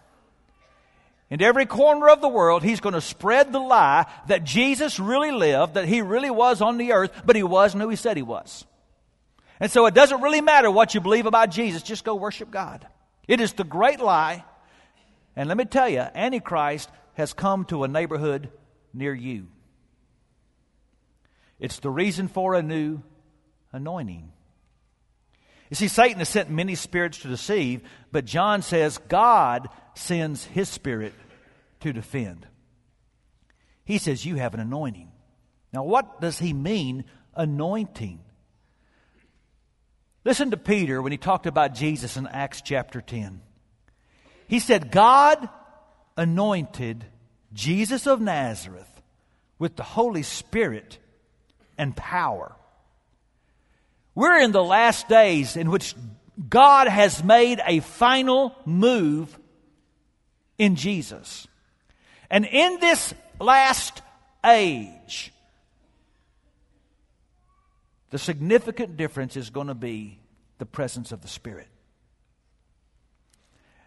In 1.28 1.42
every 1.42 1.66
corner 1.66 2.08
of 2.08 2.22
the 2.22 2.28
world, 2.28 2.62
he's 2.62 2.80
going 2.80 2.94
to 2.94 3.02
spread 3.02 3.52
the 3.52 3.58
lie 3.58 4.06
that 4.28 4.44
Jesus 4.44 4.98
really 4.98 5.30
lived, 5.30 5.74
that 5.74 5.84
he 5.84 6.00
really 6.00 6.30
was 6.30 6.62
on 6.62 6.78
the 6.78 6.92
earth, 6.92 7.12
but 7.26 7.36
he 7.36 7.42
wasn't 7.42 7.82
who 7.82 7.90
he 7.90 7.96
said 7.96 8.16
he 8.16 8.22
was. 8.22 8.64
And 9.60 9.70
so 9.70 9.84
it 9.84 9.92
doesn't 9.92 10.22
really 10.22 10.40
matter 10.40 10.70
what 10.70 10.94
you 10.94 11.02
believe 11.02 11.26
about 11.26 11.50
Jesus, 11.50 11.82
just 11.82 12.02
go 12.02 12.14
worship 12.14 12.50
God. 12.50 12.86
It 13.28 13.42
is 13.42 13.52
the 13.52 13.62
great 13.62 14.00
lie. 14.00 14.42
And 15.36 15.48
let 15.48 15.58
me 15.58 15.66
tell 15.66 15.88
you, 15.88 16.00
Antichrist 16.00 16.90
has 17.14 17.34
come 17.34 17.66
to 17.66 17.84
a 17.84 17.88
neighborhood 17.88 18.50
near 18.92 19.14
you. 19.14 19.48
It's 21.60 21.78
the 21.78 21.90
reason 21.90 22.28
for 22.28 22.54
a 22.54 22.62
new 22.62 23.02
anointing. 23.72 24.32
You 25.70 25.74
see, 25.76 25.88
Satan 25.88 26.18
has 26.18 26.28
sent 26.28 26.48
many 26.48 26.74
spirits 26.74 27.18
to 27.18 27.28
deceive, 27.28 27.82
but 28.12 28.24
John 28.24 28.62
says 28.62 28.98
God 29.08 29.68
sends 29.94 30.44
his 30.44 30.68
spirit 30.68 31.12
to 31.80 31.92
defend. 31.92 32.46
He 33.84 33.98
says, 33.98 34.24
You 34.24 34.36
have 34.36 34.54
an 34.54 34.60
anointing. 34.60 35.10
Now, 35.72 35.84
what 35.84 36.20
does 36.20 36.38
he 36.38 36.52
mean, 36.52 37.04
anointing? 37.34 38.20
Listen 40.24 40.50
to 40.50 40.56
Peter 40.56 41.00
when 41.02 41.12
he 41.12 41.18
talked 41.18 41.46
about 41.46 41.74
Jesus 41.74 42.16
in 42.16 42.26
Acts 42.26 42.60
chapter 42.60 43.00
10. 43.00 43.42
He 44.46 44.60
said, 44.60 44.90
God 44.90 45.48
anointed 46.16 47.04
Jesus 47.52 48.06
of 48.06 48.20
Nazareth 48.20 49.02
with 49.58 49.76
the 49.76 49.82
Holy 49.82 50.22
Spirit 50.22 50.98
and 51.78 51.96
power. 51.96 52.54
We're 54.14 54.38
in 54.40 54.52
the 54.52 54.64
last 54.64 55.08
days 55.08 55.56
in 55.56 55.70
which 55.70 55.94
God 56.48 56.88
has 56.88 57.22
made 57.22 57.60
a 57.66 57.80
final 57.80 58.54
move 58.64 59.38
in 60.58 60.76
Jesus. 60.76 61.46
And 62.30 62.44
in 62.44 62.78
this 62.80 63.14
last 63.40 64.02
age, 64.44 65.32
the 68.10 68.18
significant 68.18 68.96
difference 68.96 69.36
is 69.36 69.50
going 69.50 69.66
to 69.66 69.74
be 69.74 70.18
the 70.58 70.66
presence 70.66 71.12
of 71.12 71.20
the 71.20 71.28
Spirit. 71.28 71.68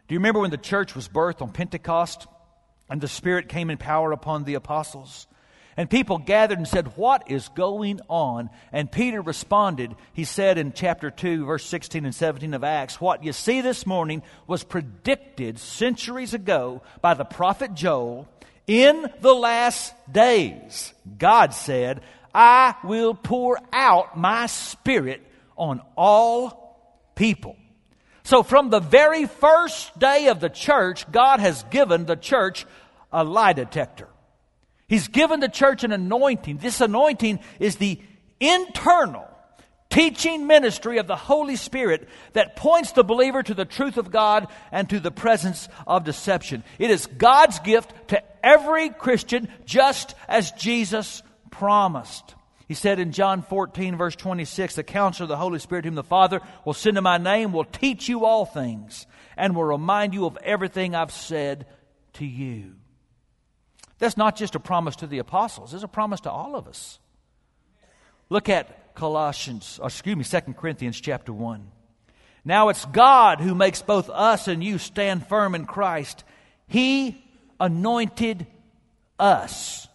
Do 0.09 0.15
you 0.15 0.19
remember 0.19 0.39
when 0.39 0.49
the 0.49 0.57
church 0.57 0.95
was 0.95 1.07
birthed 1.07 1.43
on 1.43 1.51
Pentecost 1.51 2.25
and 2.89 2.99
the 2.99 3.07
Spirit 3.07 3.47
came 3.47 3.69
in 3.69 3.77
power 3.77 4.11
upon 4.11 4.43
the 4.43 4.55
apostles? 4.55 5.27
And 5.77 5.87
people 5.87 6.17
gathered 6.17 6.57
and 6.57 6.67
said, 6.67 6.97
What 6.97 7.29
is 7.29 7.47
going 7.49 8.01
on? 8.09 8.49
And 8.71 8.91
Peter 8.91 9.21
responded. 9.21 9.95
He 10.13 10.23
said 10.23 10.57
in 10.57 10.73
chapter 10.73 11.11
2, 11.11 11.45
verse 11.45 11.63
16 11.63 12.05
and 12.05 12.15
17 12.15 12.55
of 12.55 12.63
Acts, 12.63 12.99
What 12.99 13.23
you 13.23 13.31
see 13.33 13.61
this 13.61 13.85
morning 13.85 14.23
was 14.47 14.63
predicted 14.63 15.59
centuries 15.59 16.33
ago 16.33 16.81
by 17.01 17.13
the 17.13 17.23
prophet 17.23 17.75
Joel. 17.75 18.27
In 18.65 19.11
the 19.21 19.35
last 19.35 19.93
days, 20.11 20.91
God 21.19 21.53
said, 21.53 22.01
I 22.33 22.73
will 22.83 23.13
pour 23.13 23.59
out 23.71 24.17
my 24.17 24.47
spirit 24.47 25.21
on 25.55 25.81
all 25.95 27.13
people. 27.13 27.58
So, 28.29 28.43
from 28.43 28.69
the 28.69 28.79
very 28.79 29.25
first 29.25 29.97
day 29.97 30.27
of 30.27 30.39
the 30.39 30.51
church, 30.51 31.11
God 31.11 31.39
has 31.39 31.63
given 31.71 32.05
the 32.05 32.15
church 32.15 32.67
a 33.11 33.23
lie 33.23 33.53
detector. 33.53 34.07
He's 34.87 35.07
given 35.07 35.39
the 35.39 35.49
church 35.49 35.83
an 35.83 35.91
anointing. 35.91 36.57
This 36.57 36.79
anointing 36.79 37.39
is 37.59 37.77
the 37.77 37.99
internal 38.39 39.27
teaching 39.89 40.45
ministry 40.45 40.99
of 40.99 41.07
the 41.07 41.15
Holy 41.15 41.55
Spirit 41.55 42.07
that 42.33 42.55
points 42.55 42.91
the 42.91 43.03
believer 43.03 43.41
to 43.41 43.55
the 43.55 43.65
truth 43.65 43.97
of 43.97 44.11
God 44.11 44.47
and 44.71 44.87
to 44.91 44.99
the 44.99 45.09
presence 45.09 45.67
of 45.87 46.03
deception. 46.03 46.63
It 46.77 46.91
is 46.91 47.07
God's 47.07 47.57
gift 47.57 47.91
to 48.09 48.21
every 48.45 48.91
Christian 48.91 49.47
just 49.65 50.13
as 50.27 50.51
Jesus 50.51 51.23
promised. 51.49 52.35
He 52.69 52.75
said 52.75 52.99
in 52.99 53.11
John 53.11 53.41
14, 53.41 53.97
verse 53.97 54.15
26, 54.15 54.75
the 54.75 54.83
counselor 54.83 55.23
of 55.23 55.29
the 55.29 55.37
Holy 55.37 55.57
Spirit, 55.57 55.85
whom 55.85 55.95
the 55.95 56.03
Father 56.03 56.39
will 56.63 56.75
send 56.75 56.99
in 56.99 57.03
my 57.03 57.17
name, 57.17 57.51
will 57.51 57.65
teach 57.65 58.07
you 58.07 58.25
all 58.25 58.45
things 58.45 59.07
and 59.35 59.55
will 59.55 59.63
remind 59.63 60.13
you 60.13 60.27
of 60.27 60.37
everything 60.43 60.93
I've 60.93 61.11
said 61.11 61.65
to 62.13 62.25
you. 62.27 62.75
That's 63.97 64.17
not 64.17 64.35
just 64.35 64.53
a 64.53 64.59
promise 64.59 64.97
to 64.97 65.07
the 65.07 65.17
apostles, 65.17 65.73
it's 65.73 65.83
a 65.83 65.87
promise 65.87 66.21
to 66.21 66.31
all 66.31 66.55
of 66.55 66.67
us. 66.67 66.99
Look 68.29 68.49
at 68.49 68.93
Colossians, 68.93 69.79
or 69.81 69.87
excuse 69.87 70.15
me, 70.15 70.23
2 70.23 70.53
Corinthians 70.53 71.01
chapter 71.01 71.33
1. 71.33 71.71
Now 72.45 72.69
it's 72.69 72.85
God 72.85 73.41
who 73.41 73.55
makes 73.55 73.81
both 73.81 74.11
us 74.11 74.47
and 74.47 74.63
you 74.63 74.77
stand 74.77 75.25
firm 75.25 75.55
in 75.55 75.65
Christ. 75.65 76.23
He 76.67 77.19
anointed 77.59 78.45
us, 79.17 79.87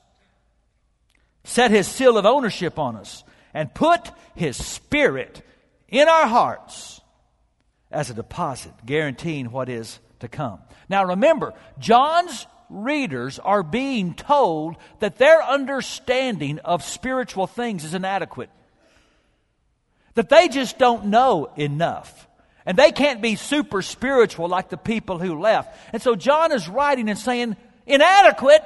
set 1.45 1.71
his 1.71 1.87
seal 1.87 2.19
of 2.19 2.27
ownership 2.27 2.79
on 2.79 2.97
us, 2.97 3.23
and 3.53 3.73
put 3.73 4.11
his 4.35 4.57
spirit 4.57 5.43
in 5.89 6.09
our 6.09 6.27
hearts 6.27 7.01
as 7.91 8.11
a 8.11 8.15
deposit, 8.15 8.73
guaranteeing 8.85 9.53
what 9.53 9.69
is 9.69 10.01
to 10.21 10.29
come. 10.29 10.59
Now 10.89 11.05
remember, 11.05 11.55
John's 11.79 12.47
readers 12.69 13.39
are 13.39 13.63
being 13.63 14.15
told 14.15 14.77
that 14.99 15.19
their 15.19 15.43
understanding 15.43 16.59
of 16.61 16.83
spiritual 16.83 17.47
things 17.47 17.85
is 17.85 17.95
inadequate. 17.95 18.51
That 20.15 20.29
they 20.29 20.49
just 20.49 20.79
don't 20.79 21.07
know 21.07 21.51
enough. 21.57 22.29
And 22.67 22.79
they 22.79 22.93
can't 22.93 23.21
be 23.21 23.37
super 23.37 23.83
spiritual 23.83 24.49
like 24.49 24.71
the 24.71 24.77
people 24.77 25.19
who 25.19 25.41
left. 25.41 25.77
And 25.93 26.01
so 26.01 26.17
John 26.17 26.51
is 26.53 26.69
writing 26.69 27.09
and 27.11 27.19
saying, 27.19 27.57
inadequate. 27.87 28.65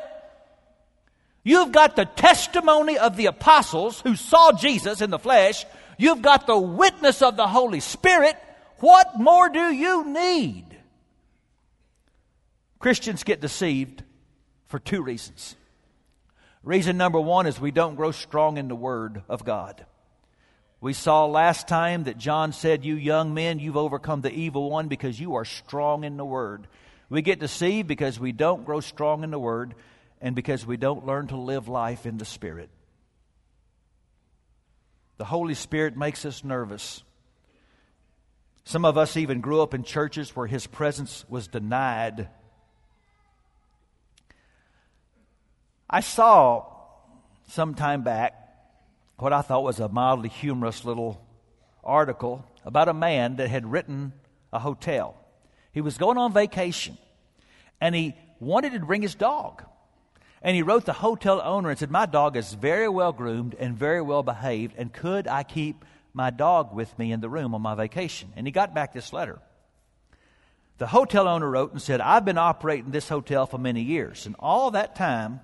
You've 1.45 1.73
got 1.73 1.97
the 1.97 2.05
testimony 2.05 2.99
of 2.99 3.17
the 3.17 3.27
apostles 3.27 4.01
who 4.01 4.17
saw 4.17 4.53
Jesus 4.53 5.01
in 5.01 5.11
the 5.11 5.19
flesh. 5.19 5.65
You've 5.97 6.23
got 6.23 6.47
the 6.47 6.59
witness 6.59 7.23
of 7.23 7.37
the 7.37 7.47
Holy 7.47 7.81
Spirit. 7.81 8.37
What 8.79 9.19
more 9.19 9.49
do 9.49 9.73
you 9.73 10.05
need? 10.05 10.65
Christians 12.79 13.25
get 13.25 13.41
deceived 13.41 14.03
for 14.67 14.79
two 14.79 15.03
reasons. 15.03 15.57
Reason 16.63 16.97
number 16.97 17.21
one 17.21 17.47
is 17.47 17.59
we 17.59 17.71
don't 17.71 17.97
grow 17.97 18.11
strong 18.11 18.59
in 18.59 18.69
the 18.69 18.77
Word 18.77 19.23
of 19.29 19.45
God. 19.45 19.85
We 20.81 20.93
saw 20.93 21.27
last 21.27 21.67
time 21.67 22.05
that 22.05 22.19
John 22.19 22.53
said, 22.53 22.85
You 22.85 22.95
young 22.95 23.35
men, 23.35 23.59
you've 23.59 23.77
overcome 23.77 24.21
the 24.21 24.33
evil 24.33 24.71
one 24.71 24.87
because 24.87 25.19
you 25.19 25.35
are 25.35 25.45
strong 25.45 26.05
in 26.05 26.17
the 26.17 26.25
Word. 26.25 26.69
We 27.11 27.23
get 27.23 27.41
deceived 27.41 27.89
because 27.89 28.21
we 28.21 28.33
don't 28.33 28.65
grow 28.65 28.81
strong 28.81 29.25
in 29.25 29.31
the 29.31 29.39
Word 29.39 29.75
and 30.21 30.35
because 30.35 30.67
we 30.67 30.77
don't 30.77 31.07
learn 31.07 31.29
to 31.29 31.37
live 31.37 31.69
life 31.69 32.07
in 32.07 32.19
the 32.19 32.25
Spirit. 32.25 32.71
The 35.17 35.25
Holy 35.25 35.55
Spirit 35.55 35.97
makes 35.97 36.25
us 36.25 36.45
nervous. 36.45 37.03
Some 38.65 38.85
of 38.85 38.99
us 38.99 39.17
even 39.17 39.41
grew 39.41 39.63
up 39.63 39.75
in 39.75 39.83
churches 39.83 40.35
where 40.37 40.47
His 40.47 40.67
presence 40.67 41.25
was 41.29 41.49
denied 41.49 42.29
I 45.91 46.01
saw 46.01 46.67
some 47.49 47.75
time 47.75 48.03
back 48.03 48.35
what 49.19 49.33
I 49.33 49.41
thought 49.41 49.65
was 49.65 49.81
a 49.81 49.89
mildly 49.89 50.29
humorous 50.29 50.85
little 50.85 51.25
article 51.83 52.45
about 52.65 52.89
a 52.89 52.95
man 52.95 53.37
that 53.37 53.49
had 53.49 53.71
written 53.71 54.13
a 54.53 54.59
hotel. 54.59 55.17
He 55.73 55.81
was 55.81 55.97
going 55.97 56.19
on 56.19 56.33
vacation 56.33 56.99
and 57.81 57.95
he 57.95 58.15
wanted 58.39 58.75
to 58.75 58.81
bring 58.81 59.03
his 59.03 59.15
dog. 59.15 59.65
And 60.43 60.55
he 60.55 60.63
wrote 60.63 60.85
the 60.85 60.93
hotel 60.93 61.41
owner 61.43 61.71
and 61.71 61.79
said, 61.79 61.91
My 61.91 62.07
dog 62.07 62.37
is 62.37 62.55
very 62.55 62.89
well 62.89 63.13
groomed 63.13 63.55
and 63.59 63.77
very 63.77 64.01
well 64.01 64.23
behaved, 64.23 64.75
and 64.79 64.93
could 64.93 65.27
I 65.27 65.43
keep 65.43 65.85
my 66.13 66.31
dog 66.31 66.75
with 66.75 66.97
me 66.99 67.13
in 67.13 67.21
the 67.21 67.29
room 67.29 67.55
on 67.55 67.63
my 67.63 67.75
vacation? 67.75 68.33
And 68.37 68.47
he 68.47 68.53
got 68.53 68.75
back 68.75 68.93
this 68.93 69.13
letter. 69.13 69.41
The 70.79 70.87
hotel 70.87 71.27
owner 71.27 71.51
wrote 71.51 71.73
and 71.73 71.83
said, 71.83 72.01
I've 72.01 72.25
been 72.25 72.39
operating 72.39 72.93
this 72.93 73.09
hotel 73.09 73.47
for 73.47 73.59
many 73.59 73.83
years, 73.83 74.27
and 74.27 74.37
all 74.39 74.71
that 74.71 74.95
time 74.95 75.41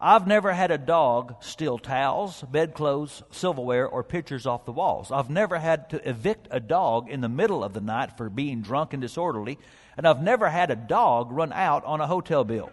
I've 0.00 0.26
never 0.26 0.52
had 0.52 0.70
a 0.70 0.78
dog 0.78 1.42
steal 1.42 1.78
towels, 1.78 2.42
bedclothes, 2.42 3.22
silverware, 3.30 3.88
or 3.88 4.04
pictures 4.04 4.44
off 4.44 4.66
the 4.66 4.72
walls. 4.72 5.10
I've 5.10 5.30
never 5.30 5.58
had 5.58 5.88
to 5.90 6.08
evict 6.08 6.48
a 6.50 6.60
dog 6.60 7.08
in 7.08 7.22
the 7.22 7.30
middle 7.30 7.64
of 7.64 7.72
the 7.72 7.80
night 7.80 8.18
for 8.18 8.28
being 8.28 8.60
drunk 8.60 8.92
and 8.92 9.00
disorderly, 9.00 9.58
and 9.96 10.06
I've 10.06 10.22
never 10.22 10.50
had 10.50 10.70
a 10.70 10.76
dog 10.76 11.32
run 11.32 11.50
out 11.52 11.84
on 11.86 12.02
a 12.02 12.06
hotel 12.06 12.44
bill. 12.44 12.70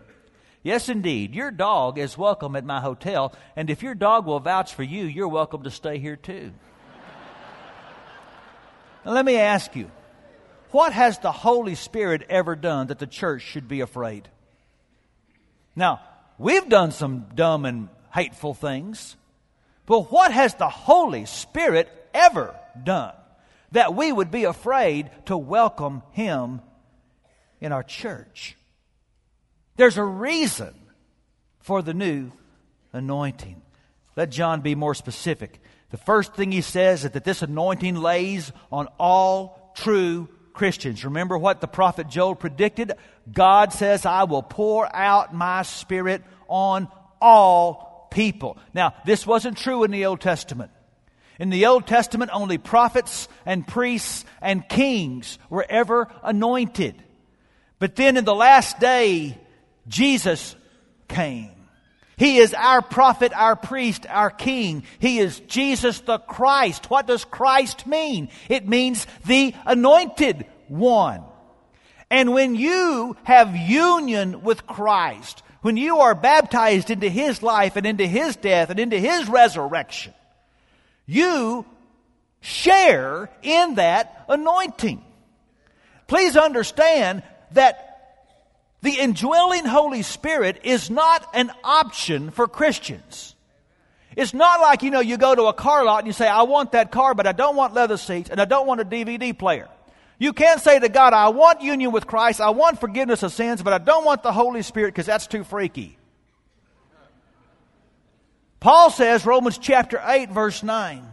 Yes, 0.63 0.88
indeed, 0.88 1.36
your 1.36 1.51
dog 1.51 2.00
is 2.00 2.17
welcome 2.17 2.55
at 2.55 2.63
my 2.63 2.79
hotel, 2.79 3.34
and 3.58 3.70
if 3.70 3.84
your 3.84 3.96
dog 3.96 4.25
will 4.25 4.39
vouch 4.39 4.74
for 4.74 4.84
you, 4.84 5.03
you're 5.03 5.27
welcome 5.27 5.63
to 5.63 5.72
stay 5.72 6.00
here 6.00 6.15
too. 6.15 6.53
now, 9.03 9.12
let 9.12 9.25
me 9.25 9.36
ask 9.36 9.75
you 9.75 9.91
what 10.72 10.93
has 10.93 11.20
the 11.20 11.34
Holy 11.34 11.75
Spirit 11.75 12.25
ever 12.29 12.55
done 12.55 12.88
that 12.88 12.98
the 12.98 13.08
church 13.08 13.41
should 13.41 13.67
be 13.67 13.82
afraid? 13.82 14.29
Now, 15.75 16.00
we've 16.38 16.70
done 16.70 16.91
some 16.91 17.25
dumb 17.36 17.65
and 17.65 17.89
hateful 18.13 18.53
things, 18.53 19.17
but 19.86 20.13
what 20.13 20.32
has 20.32 20.55
the 20.55 20.70
Holy 20.70 21.25
Spirit 21.25 21.89
ever 22.13 22.55
done 22.82 23.13
that 23.74 23.93
we 23.96 24.13
would 24.13 24.32
be 24.32 24.46
afraid 24.46 25.12
to 25.25 25.36
welcome 25.36 26.03
Him 26.12 26.62
in 27.60 27.74
our 27.74 27.84
church? 27.84 28.55
There's 29.75 29.98
a 29.98 30.03
reason 30.03 30.74
for 31.60 31.82
the 31.82 31.94
new 31.94 32.32
anointing. 32.92 33.62
Let 34.15 34.30
John 34.30 34.62
be 34.62 34.75
more 34.75 34.94
specific. 34.94 35.60
The 35.89 35.98
first 35.98 36.36
thing 36.36 36.51
he 36.51 36.62
says 36.62 37.06
is 37.06 37.12
that 37.12 37.24
this 37.24 37.42
anointing 37.42 37.96
lays 37.96 38.51
on 38.72 38.88
all 39.00 39.74
true 39.75 40.30
Christians. 40.53 41.03
Remember 41.03 41.38
what 41.38 41.62
the 41.62 41.68
prophet 41.68 42.08
Joel 42.08 42.36
predicted? 42.36 42.94
God 43.32 43.74
says, 43.74 44.06
I 44.06 44.24
will 44.24 44.44
pour 44.44 44.94
out 44.96 45.34
my 45.34 45.63
spirit 45.63 46.22
on 46.48 46.88
all 47.20 48.08
people. 48.12 48.58
Now, 48.74 48.94
this 49.06 49.25
wasn't 49.25 49.58
true 49.58 49.84
in 49.84 49.92
the 49.92 50.06
Old 50.06 50.22
Testament. 50.22 50.72
In 51.39 51.50
the 51.50 51.65
Old 51.65 51.88
Testament, 51.88 52.30
only 52.34 52.60
prophets 52.60 53.27
and 53.46 53.68
priests 53.68 54.24
and 54.42 54.68
kings 54.70 55.39
were 55.50 55.65
ever 55.68 56.08
anointed. 56.22 57.01
But 57.80 57.96
then 57.96 58.18
in 58.18 58.25
the 58.25 58.36
last 58.36 58.80
day, 58.80 59.38
Jesus 59.87 60.55
came. 61.07 61.49
He 62.17 62.37
is 62.37 62.53
our 62.53 62.81
prophet, 62.81 63.33
our 63.35 63.55
priest, 63.55 64.05
our 64.07 64.29
king. 64.29 64.83
He 64.99 65.19
is 65.19 65.39
Jesus 65.41 65.99
the 66.01 66.19
Christ. 66.19 66.89
What 66.89 67.07
does 67.07 67.25
Christ 67.25 67.87
mean? 67.87 68.29
It 68.49 68.67
means 68.67 69.07
the 69.25 69.55
anointed 69.65 70.45
one. 70.67 71.23
And 72.09 72.33
when 72.33 72.55
you 72.55 73.17
have 73.23 73.55
union 73.55 74.43
with 74.43 74.67
Christ, 74.67 75.41
when 75.61 75.77
you 75.77 75.99
are 75.99 76.13
baptized 76.13 76.91
into 76.91 77.09
His 77.09 77.41
life 77.41 77.75
and 77.75 77.85
into 77.85 78.05
His 78.05 78.35
death 78.35 78.69
and 78.69 78.79
into 78.79 78.99
His 78.99 79.27
resurrection, 79.27 80.13
you 81.07 81.65
share 82.41 83.29
in 83.41 83.75
that 83.75 84.25
anointing. 84.29 85.03
Please 86.07 86.37
understand 86.37 87.23
that 87.53 87.92
the 88.83 88.99
indwelling 88.99 89.63
Holy 89.63 90.01
Spirit 90.01 90.59
is 90.65 90.89
not 90.89 91.25
an 91.33 91.51
option 91.63 92.31
for 92.31 92.49
Christians. 92.49 93.33
It's 94.17 94.33
not 94.33 94.59
like, 94.59 94.83
you 94.83 94.91
know, 94.91 94.99
you 94.99 95.17
go 95.17 95.33
to 95.33 95.43
a 95.43 95.53
car 95.53 95.85
lot 95.85 95.99
and 95.99 96.07
you 96.07 96.11
say, 96.11 96.27
I 96.27 96.43
want 96.43 96.73
that 96.73 96.91
car, 96.91 97.15
but 97.15 97.25
I 97.25 97.31
don't 97.31 97.55
want 97.55 97.73
leather 97.73 97.95
seats 97.95 98.29
and 98.29 98.41
I 98.41 98.45
don't 98.45 98.67
want 98.67 98.81
a 98.81 98.85
DVD 98.85 99.35
player. 99.35 99.69
You 100.19 100.33
can't 100.33 100.59
say 100.59 100.79
to 100.79 100.89
God, 100.89 101.13
I 101.13 101.29
want 101.29 101.61
union 101.61 101.93
with 101.93 102.05
Christ, 102.05 102.41
I 102.41 102.49
want 102.49 102.81
forgiveness 102.81 103.23
of 103.23 103.31
sins, 103.31 103.63
but 103.63 103.71
I 103.71 103.77
don't 103.77 104.03
want 104.03 104.21
the 104.21 104.33
Holy 104.33 104.61
Spirit 104.61 104.89
because 104.89 105.05
that's 105.05 105.27
too 105.27 105.45
freaky. 105.45 105.97
Paul 108.59 108.89
says, 108.89 109.25
Romans 109.25 109.57
chapter 109.57 110.01
8, 110.05 110.29
verse 110.29 110.61
9, 110.61 111.05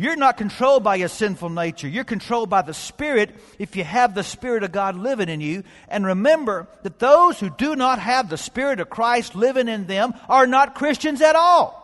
you're 0.00 0.16
not 0.16 0.38
controlled 0.38 0.82
by 0.82 0.96
your 0.96 1.08
sinful 1.08 1.50
nature. 1.50 1.86
You're 1.86 2.04
controlled 2.04 2.48
by 2.48 2.62
the 2.62 2.72
Spirit 2.72 3.34
if 3.58 3.76
you 3.76 3.84
have 3.84 4.14
the 4.14 4.24
Spirit 4.24 4.62
of 4.62 4.72
God 4.72 4.96
living 4.96 5.28
in 5.28 5.42
you. 5.42 5.62
And 5.88 6.06
remember 6.06 6.68
that 6.84 6.98
those 6.98 7.38
who 7.38 7.50
do 7.50 7.76
not 7.76 7.98
have 7.98 8.30
the 8.30 8.38
Spirit 8.38 8.80
of 8.80 8.88
Christ 8.88 9.34
living 9.34 9.68
in 9.68 9.86
them 9.86 10.14
are 10.26 10.46
not 10.46 10.74
Christians 10.74 11.20
at 11.20 11.36
all. 11.36 11.76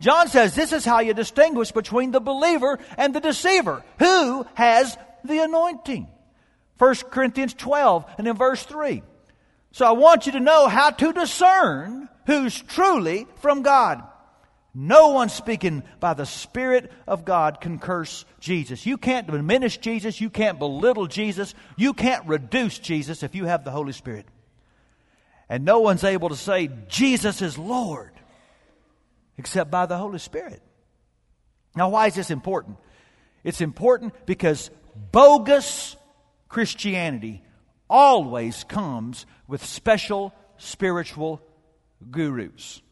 John 0.00 0.28
says 0.28 0.54
this 0.54 0.74
is 0.74 0.84
how 0.84 1.00
you 1.00 1.14
distinguish 1.14 1.72
between 1.72 2.10
the 2.10 2.20
believer 2.20 2.78
and 2.98 3.14
the 3.14 3.20
deceiver. 3.20 3.82
Who 4.00 4.46
has 4.52 4.98
the 5.24 5.38
anointing. 5.38 6.08
1 6.76 6.94
Corinthians 7.10 7.54
12 7.54 8.04
and 8.18 8.28
in 8.28 8.36
verse 8.36 8.62
3. 8.64 9.02
So 9.72 9.86
I 9.86 9.92
want 9.92 10.26
you 10.26 10.32
to 10.32 10.40
know 10.40 10.68
how 10.68 10.90
to 10.90 11.12
discern 11.14 12.10
who's 12.26 12.60
truly 12.60 13.26
from 13.36 13.62
God. 13.62 14.02
No 14.72 15.08
one 15.08 15.28
speaking 15.28 15.82
by 15.98 16.14
the 16.14 16.26
Spirit 16.26 16.92
of 17.06 17.24
God 17.24 17.60
can 17.60 17.78
curse 17.78 18.24
Jesus. 18.38 18.86
You 18.86 18.98
can't 18.98 19.26
diminish 19.26 19.78
Jesus. 19.78 20.20
You 20.20 20.30
can't 20.30 20.58
belittle 20.58 21.06
Jesus. 21.06 21.54
You 21.76 21.92
can't 21.92 22.26
reduce 22.26 22.78
Jesus 22.78 23.22
if 23.22 23.34
you 23.34 23.46
have 23.46 23.64
the 23.64 23.72
Holy 23.72 23.92
Spirit. 23.92 24.26
And 25.48 25.64
no 25.64 25.80
one's 25.80 26.04
able 26.04 26.28
to 26.28 26.36
say, 26.36 26.70
Jesus 26.86 27.42
is 27.42 27.58
Lord, 27.58 28.12
except 29.36 29.70
by 29.70 29.86
the 29.86 29.96
Holy 29.96 30.20
Spirit. 30.20 30.62
Now, 31.74 31.88
why 31.88 32.06
is 32.06 32.14
this 32.14 32.30
important? 32.30 32.76
It's 33.42 33.60
important 33.60 34.14
because 34.26 34.70
bogus 35.10 35.96
Christianity 36.48 37.42
always 37.88 38.62
comes 38.64 39.26
with 39.48 39.64
special 39.64 40.32
spiritual 40.58 41.40
gurus. 42.10 42.82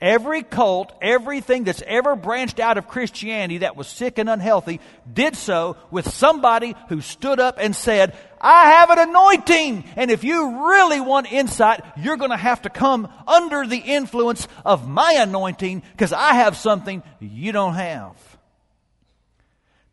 Every 0.00 0.42
cult, 0.42 0.92
everything 1.00 1.64
that's 1.64 1.82
ever 1.86 2.16
branched 2.16 2.60
out 2.60 2.78
of 2.78 2.88
Christianity 2.88 3.58
that 3.58 3.76
was 3.76 3.86
sick 3.86 4.18
and 4.18 4.28
unhealthy, 4.28 4.80
did 5.10 5.36
so 5.36 5.76
with 5.90 6.12
somebody 6.12 6.74
who 6.88 7.00
stood 7.00 7.40
up 7.40 7.56
and 7.58 7.74
said, 7.74 8.16
I 8.40 8.72
have 8.72 8.90
an 8.90 9.08
anointing. 9.08 9.84
And 9.96 10.10
if 10.10 10.24
you 10.24 10.68
really 10.68 11.00
want 11.00 11.32
insight, 11.32 11.82
you're 11.96 12.18
going 12.18 12.30
to 12.30 12.36
have 12.36 12.62
to 12.62 12.70
come 12.70 13.08
under 13.26 13.66
the 13.66 13.78
influence 13.78 14.46
of 14.64 14.88
my 14.88 15.12
anointing 15.18 15.82
because 15.92 16.12
I 16.12 16.34
have 16.34 16.56
something 16.56 17.02
you 17.20 17.52
don't 17.52 17.74
have. 17.74 18.16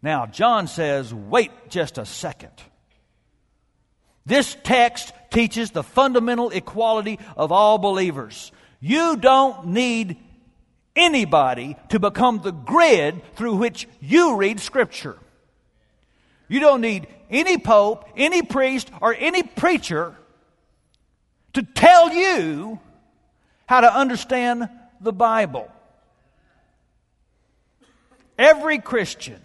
Now, 0.01 0.25
John 0.25 0.67
says, 0.67 1.13
wait 1.13 1.51
just 1.69 1.97
a 1.97 2.05
second. 2.05 2.51
This 4.25 4.57
text 4.63 5.13
teaches 5.31 5.71
the 5.71 5.83
fundamental 5.83 6.49
equality 6.49 7.19
of 7.37 7.51
all 7.51 7.77
believers. 7.77 8.51
You 8.81 9.15
don't 9.15 9.67
need 9.67 10.17
anybody 10.95 11.77
to 11.89 11.99
become 11.99 12.41
the 12.41 12.51
grid 12.51 13.21
through 13.35 13.55
which 13.55 13.87
you 14.01 14.35
read 14.35 14.59
Scripture. 14.59 15.17
You 16.47 16.59
don't 16.59 16.81
need 16.81 17.07
any 17.29 17.57
pope, 17.59 18.09
any 18.17 18.41
priest, 18.41 18.91
or 18.99 19.15
any 19.17 19.43
preacher 19.43 20.15
to 21.53 21.63
tell 21.63 22.11
you 22.11 22.79
how 23.67 23.81
to 23.81 23.95
understand 23.95 24.67
the 24.99 25.13
Bible. 25.13 25.71
Every 28.37 28.79
Christian 28.79 29.39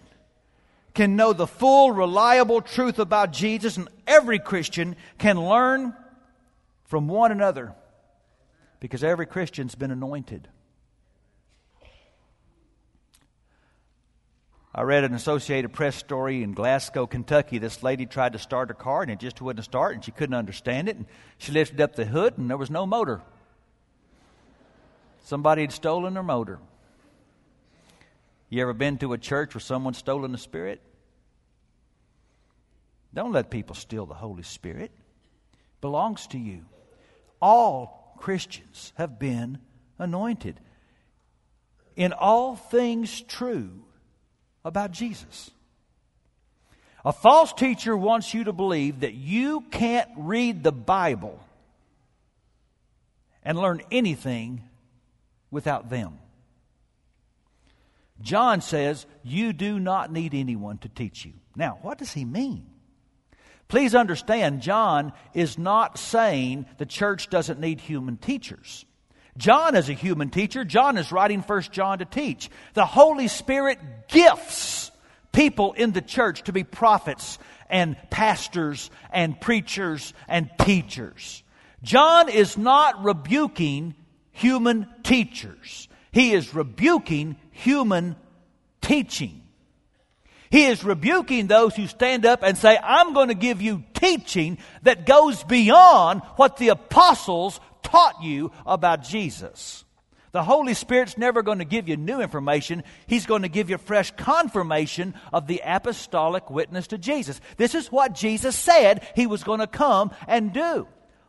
can 0.95 1.15
know 1.15 1.31
the 1.31 1.47
full, 1.47 1.91
reliable 1.91 2.61
truth 2.61 2.97
about 2.97 3.31
Jesus, 3.31 3.77
and 3.77 3.87
every 4.07 4.39
Christian 4.39 4.95
can 5.19 5.39
learn 5.39 5.93
from 6.85 7.07
one 7.07 7.31
another 7.31 7.75
because 8.79 9.03
every 9.03 9.25
Christian's 9.25 9.75
been 9.75 9.91
anointed. 9.91 10.47
I 14.73 14.83
read 14.83 15.03
an 15.03 15.15
Associated 15.15 15.73
Press 15.73 15.95
story 15.95 16.43
in 16.43 16.53
Glasgow, 16.53 17.07
Kentucky. 17.07 17.57
This 17.57 17.81
lady 17.81 18.05
tried 18.05 18.33
to 18.33 18.39
start 18.39 18.69
her 18.69 18.75
car 18.75 19.01
and 19.01 19.09
it 19.09 19.19
just 19.19 19.41
wouldn't 19.41 19.65
start, 19.65 19.95
and 19.95 20.05
she 20.05 20.11
couldn't 20.11 20.35
understand 20.35 20.87
it. 20.87 20.97
And 20.97 21.07
she 21.39 21.51
lifted 21.51 21.81
up 21.81 21.95
the 21.95 22.05
hood 22.05 22.37
and 22.37 22.47
there 22.47 22.57
was 22.57 22.69
no 22.69 22.85
motor. 22.85 23.21
Somebody 25.23 25.63
had 25.63 25.71
stolen 25.71 26.15
her 26.15 26.21
motor. 26.21 26.59
You 28.49 28.61
ever 28.61 28.73
been 28.73 28.99
to 28.99 29.13
a 29.13 29.17
church 29.17 29.55
where 29.55 29.61
someone's 29.61 29.97
stolen 29.97 30.31
the 30.31 30.37
Spirit? 30.37 30.79
Don't 33.13 33.31
let 33.31 33.49
people 33.49 33.75
steal 33.75 34.05
the 34.05 34.13
Holy 34.13 34.43
Spirit. 34.43 34.91
It 34.93 35.81
belongs 35.81 36.27
to 36.27 36.37
you. 36.37 36.65
All 37.41 37.96
Christians 38.17 38.93
have 38.97 39.19
been 39.19 39.59
anointed. 39.99 40.59
In 41.95 42.13
all 42.13 42.55
things 42.55 43.21
true 43.21 43.83
about 44.63 44.91
Jesus. 44.91 45.51
A 47.05 47.13
false 47.13 47.53
teacher 47.53 47.95
wants 47.95 48.33
you 48.33 48.43
to 48.43 48.53
believe 48.53 48.99
that 48.99 49.13
you 49.13 49.61
can't 49.71 50.09
read 50.17 50.63
the 50.63 50.71
Bible 50.71 51.39
and 53.43 53.57
learn 53.57 53.81
anything 53.91 54.63
without 55.49 55.89
them. 55.89 56.19
John 58.21 58.61
says, 58.61 59.05
You 59.23 59.53
do 59.53 59.79
not 59.79 60.11
need 60.11 60.33
anyone 60.33 60.79
to 60.79 60.89
teach 60.89 61.23
you. 61.23 61.33
Now, 61.55 61.79
what 61.81 61.97
does 61.97 62.11
he 62.11 62.25
mean? 62.25 62.67
Please 63.67 63.95
understand, 63.95 64.61
John 64.61 65.11
is 65.33 65.57
not 65.57 65.97
saying 65.97 66.67
the 66.77 66.85
church 66.85 67.29
doesn't 67.29 67.59
need 67.59 67.81
human 67.81 68.17
teachers. 68.17 68.85
John 69.37 69.75
is 69.75 69.89
a 69.89 69.93
human 69.93 70.29
teacher. 70.29 70.63
John 70.65 70.97
is 70.97 71.11
writing 71.11 71.43
First 71.43 71.71
John 71.71 71.99
to 71.99 72.05
teach. 72.05 72.49
The 72.73 72.85
Holy 72.85 73.27
Spirit 73.27 73.79
gifts 74.07 74.91
people 75.31 75.73
in 75.73 75.91
the 75.91 76.01
church 76.01 76.43
to 76.43 76.53
be 76.53 76.63
prophets 76.63 77.37
and 77.69 77.97
pastors 78.09 78.89
and 79.11 79.39
preachers 79.39 80.13
and 80.27 80.49
teachers. 80.59 81.43
John 81.83 82.29
is 82.29 82.57
not 82.57 83.03
rebuking 83.03 83.95
human 84.31 84.87
teachers. 85.03 85.87
He 86.11 86.33
is 86.33 86.55
rebuking 86.55 87.35
human 87.51 88.15
teaching. 88.81 89.43
He 90.49 90.65
is 90.65 90.83
rebuking 90.83 91.47
those 91.47 91.75
who 91.75 91.87
stand 91.87 92.25
up 92.25 92.43
and 92.43 92.57
say, 92.57 92.77
I'm 92.81 93.13
going 93.13 93.27
to 93.27 93.33
give 93.33 93.61
you 93.61 93.83
teaching 93.93 94.57
that 94.83 95.05
goes 95.05 95.43
beyond 95.43 96.21
what 96.37 96.57
the 96.57 96.69
apostles 96.69 97.59
taught 97.83 98.23
you 98.23 98.51
about 98.65 99.03
Jesus. 99.03 99.83
The 100.31 100.43
Holy 100.43 100.73
Spirit's 100.73 101.17
never 101.17 101.41
going 101.41 101.59
to 101.59 101.65
give 101.65 101.87
you 101.89 101.97
new 101.97 102.21
information. 102.21 102.83
He's 103.07 103.25
going 103.25 103.41
to 103.41 103.49
give 103.49 103.69
you 103.69 103.77
fresh 103.77 104.11
confirmation 104.11 105.15
of 105.33 105.47
the 105.47 105.61
apostolic 105.65 106.49
witness 106.49 106.87
to 106.87 106.97
Jesus. 106.97 107.41
This 107.55 107.73
is 107.73 107.91
what 107.91 108.13
Jesus 108.13 108.55
said 108.55 109.07
he 109.15 109.25
was 109.25 109.43
going 109.43 109.61
to 109.61 109.67
come 109.67 110.11
and 110.27 110.53
do. 110.53 110.87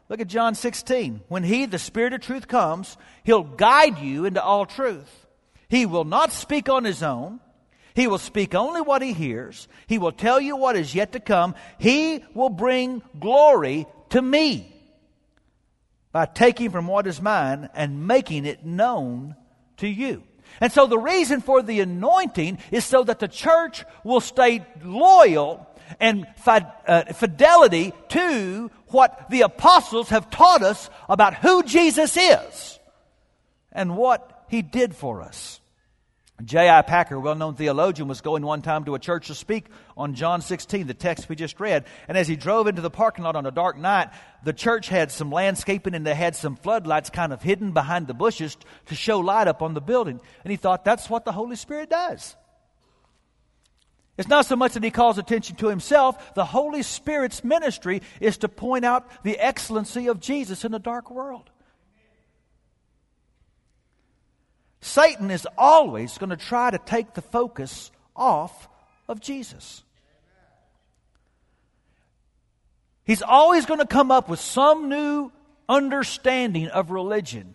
Look 0.09 0.21
at 0.21 0.27
John 0.27 0.55
16. 0.55 1.23
When 1.29 1.43
he, 1.43 1.67
the 1.67 1.79
Spirit 1.79 2.13
of 2.13 2.21
truth, 2.21 2.49
comes, 2.49 2.97
he'll 3.25 3.45
guide 3.45 3.99
you 3.99 4.25
into 4.25 4.43
all 4.43 4.67
truth. 4.67 5.27
He 5.69 5.87
will 5.87 6.05
not 6.05 6.33
speak 6.33 6.69
on 6.69 6.85
his 6.85 7.03
own. 7.03 7.41
He 7.95 8.07
will 8.07 8.19
speak 8.19 8.55
only 8.55 8.81
what 8.81 9.03
he 9.03 9.13
hears. 9.13 9.69
He 9.87 9.99
will 9.99 10.13
tell 10.13 10.41
you 10.41 10.57
what 10.57 10.77
is 10.77 10.95
yet 10.95 11.13
to 11.13 11.21
come. 11.21 11.55
He 11.79 12.25
will 12.35 12.51
bring 12.51 13.03
glory 13.19 13.87
to 14.11 14.23
me 14.23 14.75
by 16.13 16.27
taking 16.27 16.71
from 16.71 16.87
what 16.87 17.07
is 17.07 17.21
mine 17.21 17.69
and 17.75 18.07
making 18.07 18.45
it 18.45 18.65
known 18.65 19.37
to 19.79 19.89
you. 19.89 20.23
And 20.61 20.73
so 20.73 20.87
the 20.87 20.99
reason 20.99 21.41
for 21.41 21.63
the 21.63 21.81
anointing 21.81 22.59
is 22.71 22.85
so 22.85 23.05
that 23.05 23.19
the 23.19 23.29
church 23.29 23.85
will 24.05 24.21
stay 24.21 24.67
loyal 24.83 25.67
and 26.01 26.27
uh, 26.47 27.05
fidelity 27.13 27.93
to 28.11 28.71
what 28.89 29.31
the 29.31 29.43
apostles 29.43 30.11
have 30.11 30.31
taught 30.31 30.63
us 30.63 30.91
about 31.09 31.35
who 31.35 31.63
Jesus 31.63 32.17
is 32.17 32.79
and 33.73 33.97
what 33.97 34.47
he 34.49 34.63
did 34.63 34.95
for 34.95 35.23
us. 35.23 35.58
J.I. 36.45 36.83
Packer, 36.83 37.17
a 37.17 37.21
well 37.21 37.35
known 37.35 37.57
theologian, 37.57 38.07
was 38.07 38.21
going 38.21 38.45
one 38.45 38.63
time 38.63 38.85
to 38.85 38.95
a 38.95 38.99
church 39.01 39.27
to 39.27 39.35
speak 39.35 39.67
on 39.97 40.15
John 40.15 40.41
16, 40.41 40.87
the 40.87 40.95
text 40.95 41.29
we 41.29 41.35
just 41.35 41.59
read. 41.59 41.85
And 42.07 42.17
as 42.17 42.29
he 42.29 42.37
drove 42.37 42.69
into 42.69 42.81
the 42.81 42.91
parking 42.91 43.25
lot 43.25 43.35
on 43.35 43.45
a 43.45 43.51
dark 43.51 43.77
night, 43.77 44.11
the 44.45 44.53
church 44.53 44.89
had 44.89 45.11
some 45.11 45.33
landscaping 45.33 45.95
and 45.95 46.07
they 46.07 46.15
had 46.15 46.37
some 46.37 46.55
floodlights 46.55 47.11
kind 47.11 47.33
of 47.33 47.43
hidden 47.43 47.73
behind 47.73 48.07
the 48.07 48.15
bushes 48.15 48.57
to 48.87 48.95
show 48.95 49.19
light 49.19 49.49
up 49.49 49.63
on 49.63 49.75
the 49.75 49.81
building. 49.81 50.21
And 50.45 50.51
he 50.53 50.57
thought, 50.57 50.85
that's 50.85 51.11
what 51.11 51.25
the 51.25 51.33
Holy 51.33 51.57
Spirit 51.57 51.91
does. 51.91 52.37
It's 54.17 54.29
not 54.29 54.47
so 54.47 54.55
much 54.55 54.75
that 54.75 54.83
he 54.83 54.91
calls 54.91 55.19
attention 55.19 55.57
to 55.57 55.69
himself. 55.69 56.35
The 56.35 56.45
Holy 56.45 56.83
Spirit's 56.83 57.43
ministry 57.43 58.03
is 58.21 58.39
to 58.39 58.49
point 58.49 58.85
out 58.85 59.09
the 59.25 59.39
excellency 59.39 60.07
of 60.07 60.21
Jesus 60.21 60.65
in 60.65 60.73
a 60.73 60.79
dark 60.79 61.11
world. 61.11 61.51
Satan 64.81 65.31
is 65.31 65.47
always 65.57 66.19
going 66.19 66.31
to 66.31 66.37
try 66.37 66.71
to 66.71 66.79
take 66.79 67.15
the 67.15 67.23
focus 67.23 67.91
off 68.15 68.69
of 69.09 69.21
Jesus. 69.21 69.83
He's 73.05 73.23
always 73.23 73.65
going 73.67 73.81
to 73.81 73.87
come 73.87 74.11
up 74.11 74.29
with 74.29 74.39
some 74.39 74.89
new 74.89 75.33
understanding 75.69 76.69
of 76.69 76.91
religion 76.91 77.55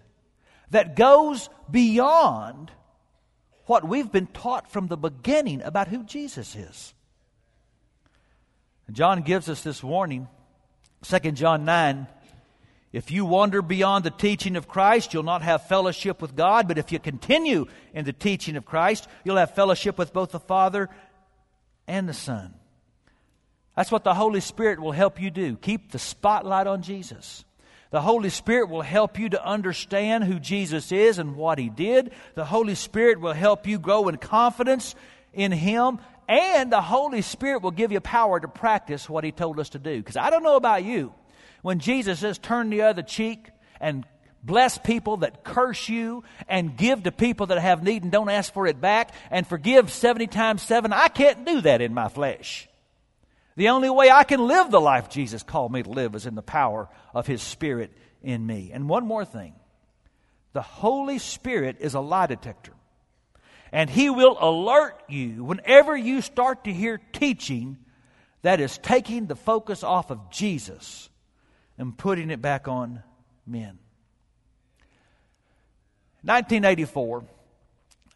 that 0.72 0.96
goes 0.96 1.50
beyond 1.70 2.72
what 3.66 3.88
we've 3.88 4.12
been 4.12 4.28
taught 4.28 4.72
from 4.72 4.88
the 4.88 4.98
beginning 4.98 5.62
about 5.62 5.88
who 5.88 6.04
Jesus 6.04 6.56
is. 6.56 6.94
John 8.92 9.22
gives 9.22 9.48
us 9.48 9.62
this 9.62 9.84
warning. 9.84 10.28
2 11.04 11.32
John 11.32 11.66
9 11.66 12.08
if 12.94 13.10
you 13.10 13.26
wander 13.26 13.64
beyond 13.64 14.06
the 14.06 14.12
teaching 14.12 14.56
of 14.56 14.68
Christ, 14.68 15.14
you'll 15.14 15.24
not 15.24 15.42
have 15.42 15.68
fellowship 15.68 16.22
with 16.22 16.36
God. 16.36 16.68
But 16.68 16.78
if 16.78 16.92
you 16.92 17.00
continue 17.00 17.66
in 17.92 18.06
the 18.06 18.14
teaching 18.14 18.56
of 18.56 18.66
Christ, 18.66 19.08
you'll 19.24 19.38
have 19.38 19.56
fellowship 19.56 19.98
with 19.98 20.14
both 20.14 20.30
the 20.30 20.40
Father 20.40 20.90
and 21.88 22.08
the 22.08 22.14
Son. 22.14 22.54
That's 23.76 23.92
what 23.92 24.04
the 24.04 24.14
Holy 24.14 24.42
Spirit 24.42 24.80
will 24.80 24.92
help 24.92 25.20
you 25.20 25.32
do. 25.32 25.58
Keep 25.58 25.92
the 25.92 25.98
spotlight 25.98 26.68
on 26.68 26.84
Jesus. 26.84 27.44
The 27.90 28.02
Holy 28.02 28.30
Spirit 28.30 28.70
will 28.70 28.84
help 28.84 29.18
you 29.18 29.30
to 29.30 29.44
understand 29.44 30.24
who 30.24 30.40
Jesus 30.40 30.92
is 30.92 31.18
and 31.18 31.36
what 31.36 31.58
He 31.58 31.70
did. 31.70 32.12
The 32.36 32.46
Holy 32.46 32.76
Spirit 32.76 33.20
will 33.20 33.34
help 33.34 33.66
you 33.66 33.80
grow 33.80 34.08
in 34.08 34.18
confidence 34.18 34.94
in 35.34 35.52
Him. 35.52 35.98
And 36.30 36.72
the 36.72 36.82
Holy 36.82 37.24
Spirit 37.24 37.64
will 37.64 37.72
give 37.72 37.92
you 37.92 38.00
power 38.02 38.40
to 38.40 38.48
practice 38.48 39.10
what 39.10 39.24
He 39.24 39.32
told 39.32 39.60
us 39.60 39.70
to 39.70 39.80
do. 39.80 39.98
Because 39.98 40.16
I 40.16 40.30
don't 40.30 40.44
know 40.44 40.58
about 40.58 40.84
you 40.84 41.12
when 41.64 41.80
Jesus 41.80 42.20
says, 42.20 42.38
turn 42.38 42.70
the 42.70 42.84
other 42.84 43.02
cheek 43.02 43.50
and 43.80 44.06
bless 44.44 44.78
people 44.78 45.18
that 45.18 45.44
curse 45.44 45.90
you 45.90 46.24
and 46.48 46.78
give 46.78 47.04
to 47.04 47.12
people 47.12 47.48
that 47.48 47.58
have 47.58 47.82
need 47.82 48.04
and 48.04 48.12
don't 48.12 48.30
ask 48.30 48.54
for 48.54 48.68
it 48.68 48.80
back 48.80 49.12
and 49.32 49.48
forgive 49.48 49.90
70 49.90 50.28
times 50.28 50.62
7, 50.62 50.94
I 50.94 51.08
can't 51.08 51.46
do 51.46 51.62
that 51.62 51.82
in 51.82 51.94
my 51.94 52.10
flesh. 52.10 52.68
The 53.56 53.70
only 53.70 53.90
way 53.90 54.12
I 54.12 54.26
can 54.26 54.46
live 54.46 54.72
the 54.72 54.82
life 54.82 55.10
Jesus 55.10 55.42
called 55.42 55.72
me 55.72 55.84
to 55.84 55.90
live 55.90 56.16
is 56.16 56.26
in 56.26 56.36
the 56.36 56.42
power 56.42 56.90
of 57.14 57.28
His 57.28 57.42
Spirit 57.42 57.92
in 58.22 58.46
me. 58.46 58.72
And 58.74 58.90
one 58.90 59.08
more 59.08 59.26
thing 59.26 59.54
the 60.52 60.62
Holy 60.62 61.18
Spirit 61.18 61.78
is 61.80 61.94
a 61.94 62.00
lie 62.00 62.28
detector. 62.28 62.74
And 63.72 63.90
He 63.90 64.10
will 64.10 64.38
alert 64.40 65.02
you 65.08 65.46
whenever 65.46 65.96
you 65.96 66.22
start 66.22 66.66
to 66.66 66.74
hear 66.74 67.00
teaching 67.14 67.78
that 68.42 68.60
is 68.60 68.78
taking 68.78 69.28
the 69.28 69.36
focus 69.36 69.84
off 69.84 70.12
of 70.12 70.30
Jesus 70.30 71.10
and 71.78 71.98
putting 71.98 72.30
it 72.30 72.42
back 72.42 72.68
on 72.68 73.04
men. 73.46 73.80
1984, 76.24 77.26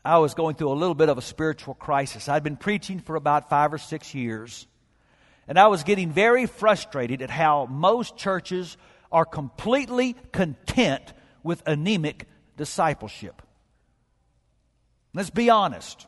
I 0.05 0.19
was 0.19 0.33
going 0.33 0.55
through 0.55 0.71
a 0.71 0.73
little 0.73 0.95
bit 0.95 1.09
of 1.09 1.17
a 1.17 1.21
spiritual 1.21 1.73
crisis. 1.73 2.29
I'd 2.29 2.43
been 2.43 2.55
preaching 2.55 2.99
for 2.99 3.15
about 3.15 3.49
five 3.49 3.73
or 3.73 3.77
six 3.77 4.15
years, 4.15 4.65
and 5.47 5.59
I 5.59 5.67
was 5.67 5.83
getting 5.83 6.11
very 6.11 6.45
frustrated 6.45 7.21
at 7.21 7.29
how 7.29 7.65
most 7.65 8.15
churches 8.15 8.77
are 9.11 9.25
completely 9.25 10.15
content 10.31 11.13
with 11.43 11.61
anemic 11.65 12.27
discipleship. 12.55 13.41
Let's 15.13 15.29
be 15.29 15.49
honest. 15.49 16.07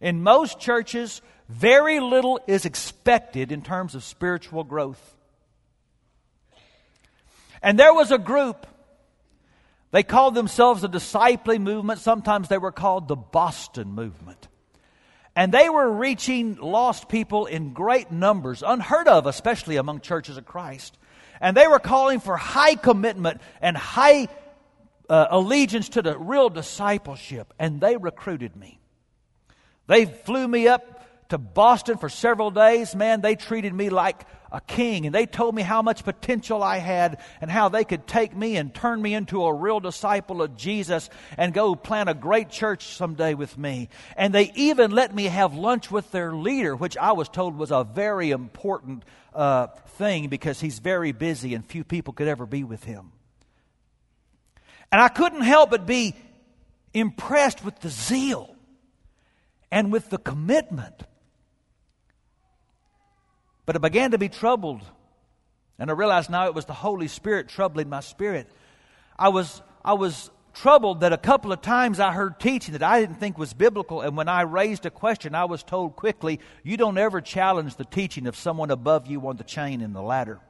In 0.00 0.22
most 0.22 0.60
churches, 0.60 1.20
very 1.48 2.00
little 2.00 2.40
is 2.46 2.64
expected 2.64 3.52
in 3.52 3.62
terms 3.62 3.94
of 3.94 4.04
spiritual 4.04 4.64
growth. 4.64 5.17
And 7.62 7.78
there 7.78 7.94
was 7.94 8.10
a 8.10 8.18
group. 8.18 8.66
They 9.90 10.02
called 10.02 10.34
themselves 10.34 10.82
the 10.82 10.88
discipling 10.88 11.62
movement. 11.62 12.00
Sometimes 12.00 12.48
they 12.48 12.58
were 12.58 12.72
called 12.72 13.08
the 13.08 13.16
Boston 13.16 13.92
movement. 13.92 14.48
And 15.34 15.52
they 15.52 15.68
were 15.68 15.90
reaching 15.90 16.56
lost 16.56 17.08
people 17.08 17.46
in 17.46 17.72
great 17.72 18.10
numbers, 18.10 18.62
unheard 18.66 19.06
of, 19.06 19.26
especially 19.26 19.76
among 19.76 20.00
churches 20.00 20.36
of 20.36 20.44
Christ. 20.44 20.98
And 21.40 21.56
they 21.56 21.68
were 21.68 21.78
calling 21.78 22.20
for 22.20 22.36
high 22.36 22.74
commitment 22.74 23.40
and 23.62 23.76
high 23.76 24.28
uh, 25.08 25.26
allegiance 25.30 25.90
to 25.90 26.02
the 26.02 26.18
real 26.18 26.50
discipleship. 26.50 27.54
And 27.58 27.80
they 27.80 27.96
recruited 27.96 28.56
me. 28.56 28.80
They 29.86 30.04
flew 30.04 30.46
me 30.46 30.68
up 30.68 31.28
to 31.28 31.38
Boston 31.38 31.98
for 31.98 32.08
several 32.08 32.50
days. 32.50 32.94
Man, 32.94 33.20
they 33.20 33.36
treated 33.36 33.72
me 33.72 33.90
like 33.90 34.24
a 34.50 34.60
king 34.60 35.06
and 35.06 35.14
they 35.14 35.26
told 35.26 35.54
me 35.54 35.62
how 35.62 35.82
much 35.82 36.04
potential 36.04 36.62
I 36.62 36.78
had 36.78 37.20
and 37.40 37.50
how 37.50 37.68
they 37.68 37.84
could 37.84 38.06
take 38.06 38.34
me 38.34 38.56
and 38.56 38.74
turn 38.74 39.00
me 39.00 39.14
into 39.14 39.44
a 39.44 39.52
real 39.52 39.80
disciple 39.80 40.42
of 40.42 40.56
Jesus 40.56 41.10
and 41.36 41.52
go 41.52 41.74
plant 41.74 42.08
a 42.08 42.14
great 42.14 42.48
church 42.48 42.96
someday 42.96 43.34
with 43.34 43.58
me. 43.58 43.88
And 44.16 44.34
they 44.34 44.52
even 44.54 44.90
let 44.90 45.14
me 45.14 45.24
have 45.24 45.54
lunch 45.54 45.90
with 45.90 46.10
their 46.10 46.32
leader, 46.32 46.74
which 46.74 46.96
I 46.96 47.12
was 47.12 47.28
told 47.28 47.56
was 47.56 47.70
a 47.70 47.84
very 47.84 48.30
important 48.30 49.04
uh, 49.34 49.68
thing 49.96 50.28
because 50.28 50.60
he's 50.60 50.78
very 50.78 51.12
busy 51.12 51.54
and 51.54 51.64
few 51.64 51.84
people 51.84 52.12
could 52.12 52.28
ever 52.28 52.46
be 52.46 52.64
with 52.64 52.84
him. 52.84 53.12
And 54.90 55.02
I 55.02 55.08
couldn't 55.08 55.42
help 55.42 55.70
but 55.70 55.86
be 55.86 56.14
impressed 56.94 57.64
with 57.64 57.78
the 57.80 57.90
zeal 57.90 58.56
and 59.70 59.92
with 59.92 60.08
the 60.10 60.18
commitment 60.18 61.02
but 63.68 63.76
I 63.76 63.80
began 63.80 64.12
to 64.12 64.18
be 64.18 64.30
troubled. 64.30 64.80
And 65.78 65.90
I 65.90 65.92
realized 65.92 66.30
now 66.30 66.46
it 66.46 66.54
was 66.54 66.64
the 66.64 66.72
Holy 66.72 67.06
Spirit 67.06 67.50
troubling 67.50 67.90
my 67.90 68.00
spirit. 68.00 68.48
I 69.18 69.28
was, 69.28 69.60
I 69.84 69.92
was 69.92 70.30
troubled 70.54 71.00
that 71.00 71.12
a 71.12 71.18
couple 71.18 71.52
of 71.52 71.60
times 71.60 72.00
I 72.00 72.12
heard 72.12 72.40
teaching 72.40 72.72
that 72.72 72.82
I 72.82 72.98
didn't 72.98 73.16
think 73.16 73.36
was 73.36 73.52
biblical, 73.52 74.00
and 74.00 74.16
when 74.16 74.26
I 74.26 74.40
raised 74.40 74.86
a 74.86 74.90
question, 74.90 75.34
I 75.34 75.44
was 75.44 75.62
told 75.62 75.96
quickly, 75.96 76.40
You 76.64 76.78
don't 76.78 76.96
ever 76.96 77.20
challenge 77.20 77.76
the 77.76 77.84
teaching 77.84 78.26
of 78.26 78.36
someone 78.36 78.70
above 78.70 79.06
you 79.06 79.28
on 79.28 79.36
the 79.36 79.44
chain 79.44 79.82
in 79.82 79.92
the 79.92 80.00
ladder. 80.00 80.40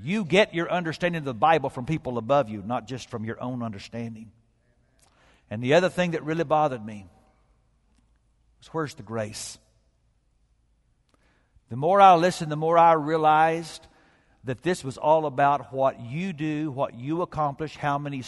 You 0.00 0.24
get 0.24 0.54
your 0.54 0.72
understanding 0.72 1.18
of 1.18 1.26
the 1.26 1.34
Bible 1.34 1.68
from 1.68 1.84
people 1.84 2.16
above 2.16 2.48
you, 2.48 2.62
not 2.64 2.88
just 2.88 3.10
from 3.10 3.26
your 3.26 3.38
own 3.38 3.62
understanding. 3.62 4.32
And 5.50 5.62
the 5.62 5.74
other 5.74 5.90
thing 5.90 6.12
that 6.12 6.24
really 6.24 6.44
bothered 6.44 6.82
me 6.82 7.04
was 8.60 8.68
where's 8.68 8.94
the 8.94 9.02
grace? 9.02 9.58
The 11.72 11.78
more 11.78 12.02
I 12.02 12.16
listened, 12.16 12.52
the 12.52 12.56
more 12.56 12.76
I 12.76 12.92
realized 12.92 13.86
that 14.44 14.62
this 14.62 14.84
was 14.84 14.98
all 14.98 15.24
about 15.24 15.72
what 15.72 16.02
you 16.02 16.34
do, 16.34 16.70
what 16.70 16.92
you 16.92 17.22
accomplish, 17.22 17.78
how 17.78 17.96
many 17.96 18.22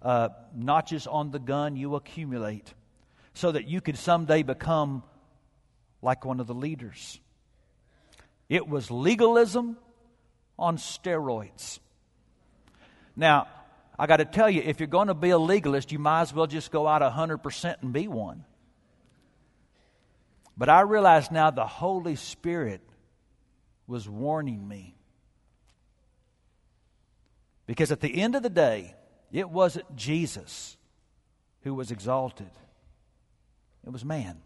uh, 0.00 0.28
notches 0.54 1.08
on 1.08 1.32
the 1.32 1.40
gun 1.40 1.74
you 1.74 1.96
accumulate, 1.96 2.74
so 3.34 3.50
that 3.50 3.66
you 3.66 3.80
could 3.80 3.98
someday 3.98 4.44
become 4.44 5.02
like 6.00 6.24
one 6.24 6.38
of 6.38 6.46
the 6.46 6.54
leaders. 6.54 7.18
It 8.48 8.68
was 8.68 8.88
legalism 8.88 9.76
on 10.56 10.76
steroids. 10.76 11.80
Now, 13.16 13.48
I 13.98 14.06
got 14.06 14.18
to 14.18 14.24
tell 14.24 14.48
you, 14.48 14.62
if 14.64 14.78
you're 14.78 14.86
going 14.86 15.08
to 15.08 15.14
be 15.14 15.30
a 15.30 15.38
legalist, 15.38 15.90
you 15.90 15.98
might 15.98 16.20
as 16.20 16.32
well 16.32 16.46
just 16.46 16.70
go 16.70 16.86
out 16.86 17.02
100% 17.02 17.82
and 17.82 17.92
be 17.92 18.06
one. 18.06 18.44
But 20.56 20.68
I 20.68 20.80
realize 20.80 21.30
now 21.30 21.50
the 21.50 21.66
Holy 21.66 22.16
Spirit 22.16 22.80
was 23.86 24.08
warning 24.08 24.66
me. 24.66 24.94
Because 27.66 27.92
at 27.92 28.00
the 28.00 28.22
end 28.22 28.34
of 28.34 28.42
the 28.42 28.50
day, 28.50 28.94
it 29.32 29.50
wasn't 29.50 29.96
Jesus 29.96 30.76
who 31.62 31.74
was 31.74 31.90
exalted, 31.90 32.50
it 33.84 33.92
was 33.92 34.04
man. 34.04 34.38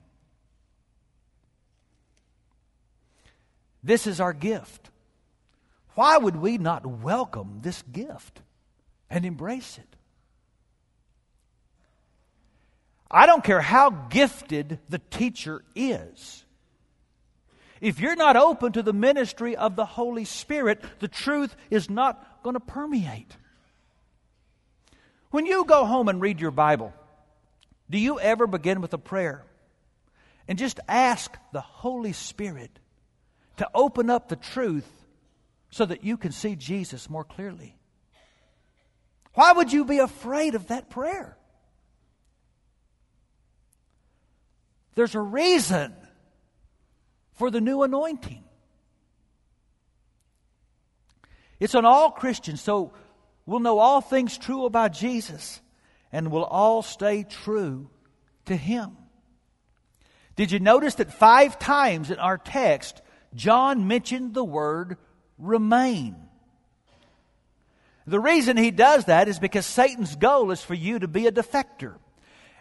This 3.82 4.06
is 4.06 4.20
our 4.20 4.32
gift. 4.32 4.90
Why 5.94 6.18
would 6.18 6.36
we 6.36 6.58
not 6.58 6.84
welcome 6.84 7.60
this 7.62 7.82
gift 7.82 8.42
and 9.08 9.24
embrace 9.24 9.78
it? 9.78 9.96
I 13.10 13.26
don't 13.26 13.42
care 13.42 13.60
how 13.60 13.90
gifted 13.90 14.78
the 14.88 14.98
teacher 14.98 15.62
is. 15.74 16.44
If 17.80 17.98
you're 17.98 18.16
not 18.16 18.36
open 18.36 18.72
to 18.72 18.82
the 18.82 18.92
ministry 18.92 19.56
of 19.56 19.74
the 19.74 19.86
Holy 19.86 20.24
Spirit, 20.24 20.84
the 21.00 21.08
truth 21.08 21.56
is 21.70 21.88
not 21.88 22.42
going 22.42 22.54
to 22.54 22.60
permeate. 22.60 23.36
When 25.30 25.46
you 25.46 25.64
go 25.64 25.84
home 25.84 26.08
and 26.08 26.20
read 26.20 26.40
your 26.40 26.50
Bible, 26.50 26.92
do 27.88 27.98
you 27.98 28.20
ever 28.20 28.46
begin 28.46 28.80
with 28.80 28.92
a 28.92 28.98
prayer 28.98 29.44
and 30.46 30.58
just 30.58 30.80
ask 30.88 31.36
the 31.52 31.60
Holy 31.60 32.12
Spirit 32.12 32.78
to 33.56 33.68
open 33.74 34.10
up 34.10 34.28
the 34.28 34.36
truth 34.36 34.88
so 35.70 35.86
that 35.86 36.04
you 36.04 36.16
can 36.16 36.32
see 36.32 36.56
Jesus 36.56 37.08
more 37.08 37.24
clearly. 37.24 37.76
Why 39.34 39.52
would 39.52 39.72
you 39.72 39.84
be 39.84 39.98
afraid 39.98 40.54
of 40.54 40.68
that 40.68 40.90
prayer? 40.90 41.36
There's 44.94 45.14
a 45.14 45.20
reason 45.20 45.94
for 47.32 47.50
the 47.50 47.60
new 47.60 47.82
anointing. 47.82 48.44
It's 51.58 51.74
on 51.74 51.84
all 51.84 52.10
Christians, 52.10 52.60
so 52.60 52.92
we'll 53.46 53.60
know 53.60 53.78
all 53.78 54.00
things 54.00 54.38
true 54.38 54.64
about 54.64 54.92
Jesus 54.92 55.60
and 56.12 56.30
we'll 56.30 56.44
all 56.44 56.82
stay 56.82 57.24
true 57.24 57.90
to 58.46 58.56
Him. 58.56 58.96
Did 60.36 60.52
you 60.52 60.58
notice 60.58 60.96
that 60.96 61.12
five 61.12 61.58
times 61.58 62.10
in 62.10 62.18
our 62.18 62.38
text, 62.38 63.02
John 63.34 63.86
mentioned 63.86 64.34
the 64.34 64.44
word 64.44 64.96
remain. 65.38 66.16
The 68.06 68.20
reason 68.20 68.56
he 68.56 68.70
does 68.70 69.04
that 69.04 69.28
is 69.28 69.38
because 69.38 69.66
Satan's 69.66 70.16
goal 70.16 70.50
is 70.50 70.62
for 70.62 70.74
you 70.74 70.98
to 70.98 71.08
be 71.08 71.26
a 71.26 71.32
defector. 71.32 71.96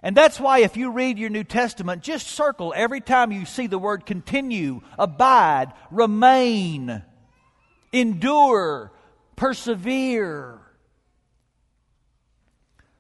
And 0.02 0.16
that's 0.16 0.40
why 0.40 0.60
if 0.60 0.78
you 0.78 0.92
read 0.92 1.20
your 1.20 1.30
New 1.30 1.44
Testament, 1.44 2.04
just 2.04 2.28
circle 2.28 2.74
every 2.76 3.02
time 3.02 3.32
you 3.32 3.46
see 3.46 3.68
the 3.68 3.78
word 3.78 4.06
continue, 4.06 4.82
abide, 4.98 5.74
remain, 5.92 7.04
endure, 7.92 8.92
persevere. 9.36 10.60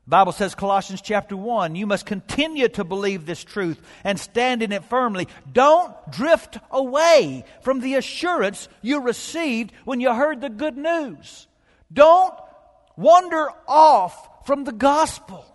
The 0.05 0.11
Bible 0.11 0.31
says, 0.31 0.55
Colossians 0.55 1.01
chapter 1.01 1.37
1, 1.37 1.75
you 1.75 1.85
must 1.85 2.07
continue 2.07 2.67
to 2.69 2.83
believe 2.83 3.27
this 3.27 3.43
truth 3.43 3.79
and 4.03 4.19
stand 4.19 4.63
in 4.63 4.71
it 4.71 4.83
firmly. 4.85 5.27
Don't 5.53 5.93
drift 6.11 6.57
away 6.71 7.45
from 7.61 7.79
the 7.79 7.93
assurance 7.93 8.67
you 8.81 9.01
received 9.01 9.71
when 9.85 10.01
you 10.01 10.11
heard 10.11 10.41
the 10.41 10.49
good 10.49 10.75
news. 10.75 11.47
Don't 11.93 12.33
wander 12.97 13.49
off 13.67 14.47
from 14.47 14.63
the 14.63 14.71
gospel. 14.71 15.45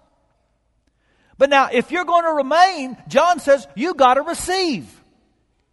But 1.36 1.50
now, 1.50 1.68
if 1.72 1.90
you're 1.90 2.04
going 2.04 2.24
to 2.24 2.32
remain, 2.32 2.96
John 3.08 3.40
says, 3.40 3.66
you've 3.74 3.96
got 3.96 4.14
to 4.14 4.22
receive. 4.22 4.88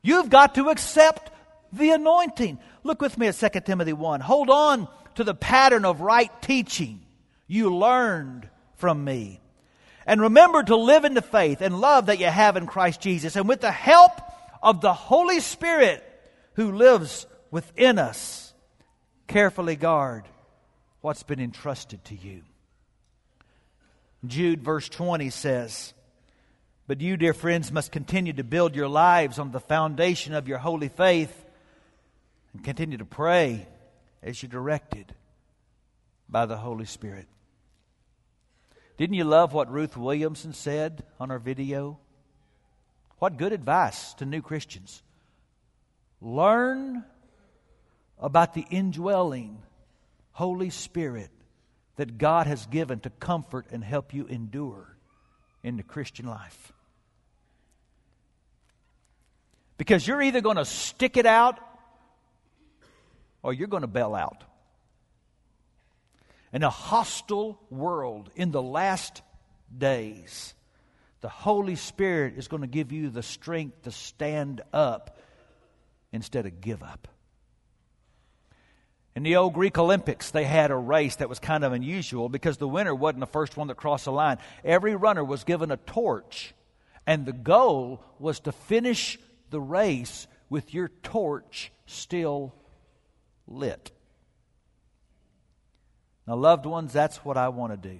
You've 0.02 0.30
got 0.30 0.56
to 0.56 0.69
accept 0.69 1.32
the 1.71 1.91
anointing. 1.91 2.60
Look 2.84 3.02
with 3.02 3.17
me 3.17 3.28
at 3.28 3.36
2 3.36 3.60
Timothy 3.62 3.93
1. 3.93 4.21
Hold 4.21 4.50
on 4.50 4.88
to 5.15 5.24
the 5.24 5.36
pattern 5.36 5.86
of 5.86 6.02
right 6.02 6.32
teaching 6.41 7.02
you 7.47 7.76
learned 7.76 8.50
from 8.78 9.04
me. 9.04 9.39
And 10.06 10.21
remember 10.21 10.63
to 10.63 10.76
live 10.76 11.06
in 11.06 11.13
the 11.13 11.21
faith 11.21 11.62
and 11.62 11.80
love 11.80 12.08
that 12.08 12.19
you 12.19 12.26
have 12.26 12.58
in 12.58 12.65
Christ 12.65 13.02
Jesus. 13.02 13.36
And 13.36 13.47
with 13.47 13.62
the 13.62 13.71
help 13.71 14.12
of 14.63 14.82
the 14.82 14.93
Holy 14.93 15.39
Spirit 15.39 16.04
who 16.54 16.71
lives 16.71 17.28
within 17.52 18.00
us, 18.00 18.54
carefully 19.28 19.76
guard 19.76 20.26
what's 21.02 21.24
been 21.24 21.39
entrusted 21.39 22.04
to 22.06 22.15
you. 22.15 22.41
Jude, 24.25 24.62
verse 24.62 24.88
20 24.88 25.29
says, 25.31 25.93
But 26.88 27.01
you, 27.01 27.17
dear 27.17 27.34
friends, 27.34 27.71
must 27.71 27.91
continue 27.91 28.34
to 28.34 28.43
build 28.43 28.75
your 28.75 28.88
lives 28.88 29.39
on 29.39 29.51
the 29.51 29.60
foundation 29.60 30.34
of 30.34 30.47
your 30.47 30.60
holy 30.60 30.89
faith 30.89 31.45
and 32.53 32.63
continue 32.63 32.97
to 32.97 33.05
pray 33.05 33.67
as 34.21 34.41
you're 34.41 34.49
directed 34.49 35.13
by 36.29 36.45
the 36.45 36.57
Holy 36.57 36.86
Spirit. 36.86 37.27
Didn't 38.97 39.15
you 39.15 39.23
love 39.23 39.53
what 39.53 39.71
Ruth 39.71 39.97
Williamson 39.97 40.53
said 40.53 41.03
on 41.19 41.31
our 41.31 41.39
video? 41.39 41.97
What 43.17 43.38
good 43.38 43.53
advice 43.53 44.13
to 44.15 44.25
new 44.25 44.43
Christians. 44.43 45.01
Learn 46.21 47.03
about 48.19 48.53
the 48.53 48.65
indwelling 48.69 49.63
Holy 50.34 50.69
Spirit 50.69 51.31
that 52.01 52.17
God 52.17 52.47
has 52.47 52.65
given 52.65 52.99
to 53.01 53.11
comfort 53.11 53.67
and 53.71 53.83
help 53.83 54.11
you 54.11 54.25
endure 54.25 54.97
in 55.61 55.77
the 55.77 55.83
Christian 55.83 56.25
life. 56.25 56.73
Because 59.77 60.07
you're 60.07 60.23
either 60.23 60.41
going 60.41 60.57
to 60.57 60.65
stick 60.65 61.15
it 61.15 61.27
out 61.27 61.59
or 63.43 63.53
you're 63.53 63.67
going 63.67 63.81
to 63.81 63.87
bail 63.87 64.15
out 64.15 64.43
in 66.51 66.63
a 66.63 66.71
hostile 66.71 67.61
world 67.69 68.31
in 68.35 68.49
the 68.49 68.63
last 68.63 69.21
days, 69.77 70.55
the 71.21 71.29
Holy 71.29 71.75
Spirit 71.75 72.33
is 72.35 72.47
going 72.47 72.63
to 72.63 72.67
give 72.67 72.91
you 72.91 73.11
the 73.11 73.21
strength 73.21 73.83
to 73.83 73.91
stand 73.91 74.61
up 74.73 75.19
instead 76.11 76.47
of 76.47 76.61
give 76.61 76.81
up. 76.81 77.07
In 79.15 79.24
the 79.24 79.36
old 79.36 79.54
Greek 79.54 79.78
Olympics, 79.78 80.32
they 80.32 80.45
had 80.45 80.71
a 80.71 80.76
race 80.76 81.17
that 81.17 81.28
was 81.28 81.39
kind 81.39 81.63
of 81.63 81.74
unusual 81.74 82.30
because 82.30 82.58
the 82.58 82.67
winner 82.67 82.95
wasn't 82.95 83.19
the 83.19 83.28
first 83.28 83.58
one 83.58 83.67
that 83.67 83.76
crossed 83.76 84.06
the 84.06 84.12
line. 84.12 84.38
Every 84.63 84.95
runner 84.95 85.24
was 85.24 85.43
given 85.43 85.69
a 85.69 85.78
torch, 85.78 86.54
and 87.06 87.26
the 87.26 87.34
goal 87.34 88.04
was 88.19 88.39
to 88.41 88.52
finish 88.52 89.19
the 89.50 89.60
race 89.60 90.28
with 90.50 90.74
your 90.74 90.89
torch 91.04 91.71
still 91.86 92.54
lit. 93.47 93.91
Now, 96.26 96.36
loved 96.36 96.65
ones, 96.65 96.93
that's 96.93 97.17
what 97.17 97.36
I 97.36 97.50
want 97.50 97.74
to 97.74 97.89
do. 97.89 98.00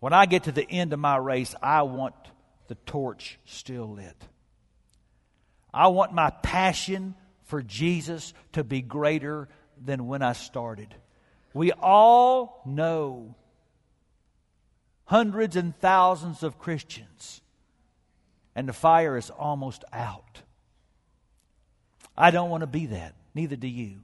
When 0.00 0.12
I 0.12 0.26
get 0.26 0.44
to 0.44 0.52
the 0.52 0.68
end 0.70 0.92
of 0.92 0.98
my 0.98 1.16
race, 1.16 1.54
I 1.62 1.82
want 1.82 2.14
the 2.68 2.74
torch 2.74 3.38
still 3.46 3.94
lit. 3.94 4.16
I 5.72 5.88
want 5.88 6.12
my 6.12 6.30
passion 6.30 7.14
for 7.50 7.62
Jesus 7.62 8.32
to 8.52 8.64
be 8.64 8.80
greater 8.80 9.48
than 9.84 10.06
when 10.06 10.22
I 10.22 10.32
started. 10.32 10.94
We 11.52 11.72
all 11.72 12.62
know 12.64 13.34
hundreds 15.04 15.56
and 15.56 15.76
thousands 15.80 16.44
of 16.44 16.58
Christians, 16.60 17.42
and 18.54 18.68
the 18.68 18.72
fire 18.72 19.16
is 19.16 19.30
almost 19.30 19.84
out. 19.92 20.42
I 22.16 22.30
don't 22.30 22.50
want 22.50 22.60
to 22.60 22.68
be 22.68 22.86
that. 22.86 23.16
Neither 23.34 23.56
do 23.56 23.68
you. 23.68 23.96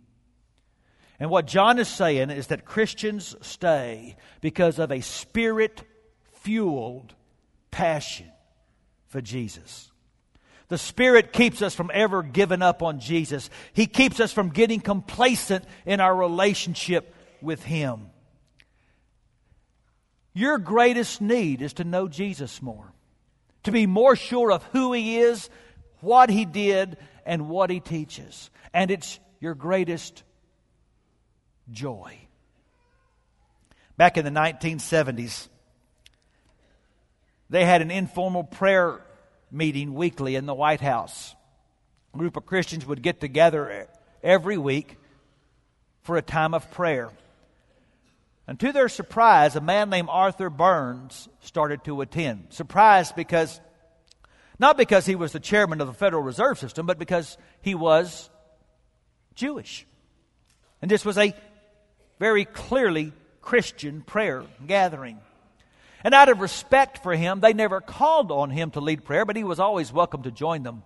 And 1.21 1.31
what 1.31 1.47
John 1.47 1.79
is 1.79 1.89
saying 1.89 2.31
is 2.31 2.49
that 2.49 2.65
Christians 2.65 3.37
stay 3.43 4.17
because 4.41 4.81
of 4.81 4.91
a 4.91 5.01
spirit 5.01 5.85
fueled 6.33 7.15
passion 7.71 8.31
for 9.07 9.21
Jesus. 9.21 9.91
The 10.69 10.79
Spirit 10.79 11.33
keeps 11.33 11.63
us 11.63 11.75
from 11.75 11.91
ever 11.95 12.23
giving 12.23 12.63
up 12.63 12.83
on 12.83 12.99
Jesus. 12.99 13.51
He 13.73 13.87
keeps 13.87 14.19
us 14.19 14.33
from 14.33 14.51
getting 14.51 14.81
complacent 14.81 15.65
in 15.85 16.01
our 16.01 16.15
relationship 16.15 17.15
with 17.41 17.63
Him. 17.63 18.11
Your 20.35 20.59
greatest 20.59 21.21
need 21.21 21.63
is 21.63 21.75
to 21.75 21.85
know 21.85 22.09
Jesus 22.09 22.61
more, 22.61 22.93
to 23.63 23.73
be 23.73 23.87
more 23.87 24.17
sure 24.17 24.51
of 24.51 24.65
who 24.65 24.93
He 24.93 25.19
is, 25.19 25.49
what 26.01 26.31
He 26.31 26.45
did, 26.45 26.97
and 27.25 27.49
what 27.49 27.71
He 27.71 27.81
teaches. 27.81 28.51
And 28.75 28.91
it's 28.91 29.21
your 29.41 29.55
greatest 29.55 30.25
joy. 31.71 32.19
Back 33.97 34.19
in 34.19 34.25
the 34.25 34.31
1970s, 34.31 35.49
they 37.49 37.65
had 37.65 37.81
an 37.81 37.93
informal 37.93 38.43
prayer 38.45 39.01
meeting 39.57 39.95
weekly 39.95 40.37
in 40.37 40.47
the 40.47 40.55
White 40.55 40.81
House. 40.81 41.35
A 42.15 42.19
group 42.19 42.37
of 42.37 42.47
Christians 42.47 42.87
would 42.87 43.03
get 43.03 43.21
together 43.21 43.89
every 44.23 44.59
week 44.59 44.99
for 46.03 46.17
a 46.17 46.23
time 46.23 46.55
of 46.55 46.71
prayer. 46.71 47.11
And 48.47 48.61
to 48.61 48.73
their 48.73 48.89
surprise, 48.89 49.57
a 49.57 49.61
man 49.61 49.91
named 49.91 50.09
Arthur 50.11 50.51
Burns 50.51 51.29
started 51.41 51.83
to 51.85 52.01
attend. 52.01 52.49
Surprised 52.51 53.17
because, 53.17 53.61
not 54.59 54.77
because 54.77 55.05
he 55.05 55.17
was 55.17 55.33
the 55.33 55.41
chairman 55.41 55.81
of 55.81 55.89
the 55.89 55.95
Federal 55.95 56.23
Reserve 56.23 56.59
System, 56.59 56.87
but 56.87 56.99
because 56.99 57.37
he 57.61 57.75
was 57.75 58.31
Jewish. 59.35 59.87
And 60.81 60.91
this 60.91 61.05
was 61.05 61.19
a 61.19 61.35
very 62.21 62.45
clearly 62.45 63.13
Christian 63.41 64.03
prayer 64.03 64.45
gathering. 64.67 65.19
And 66.07 66.15
out 66.15 66.29
of 66.29 66.39
respect 66.39 67.03
for 67.03 67.17
him, 67.17 67.41
they 67.41 67.53
never 67.53 67.81
called 67.81 68.31
on 68.31 68.51
him 68.51 68.71
to 68.71 68.81
lead 68.81 69.05
prayer, 69.05 69.25
but 69.25 69.35
he 69.35 69.43
was 69.43 69.59
always 69.59 69.93
welcome 69.93 70.23
to 70.23 70.31
join 70.31 70.63
them. 70.63 70.85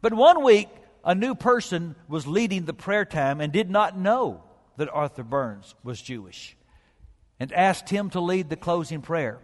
But 0.00 0.14
one 0.14 0.44
week, 0.44 0.68
a 1.04 1.16
new 1.16 1.34
person 1.34 1.96
was 2.06 2.28
leading 2.28 2.64
the 2.64 2.72
prayer 2.72 3.04
time 3.04 3.40
and 3.40 3.52
did 3.52 3.68
not 3.68 3.98
know 3.98 4.44
that 4.76 4.88
Arthur 4.88 5.24
Burns 5.24 5.74
was 5.82 6.00
Jewish 6.00 6.56
and 7.40 7.52
asked 7.52 7.88
him 7.90 8.08
to 8.10 8.20
lead 8.20 8.48
the 8.48 8.54
closing 8.54 9.02
prayer. 9.02 9.40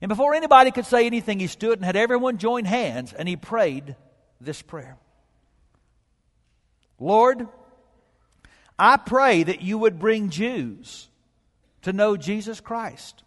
And 0.00 0.08
before 0.08 0.34
anybody 0.34 0.70
could 0.70 0.86
say 0.86 1.06
anything, 1.06 1.40
he 1.40 1.48
stood 1.48 1.80
and 1.80 1.84
had 1.84 1.96
everyone 1.96 2.38
join 2.38 2.66
hands 2.66 3.12
and 3.12 3.28
he 3.28 3.34
prayed 3.34 3.96
this 4.40 4.62
prayer 4.62 4.98
Lord, 7.00 7.48
I 8.78 8.98
pray 8.98 9.42
that 9.42 9.62
you 9.62 9.78
would 9.78 9.98
bring 9.98 10.30
Jews 10.30 11.08
to 11.82 11.92
know 11.92 12.16
Jesus 12.16 12.60
Christ. 12.60 13.24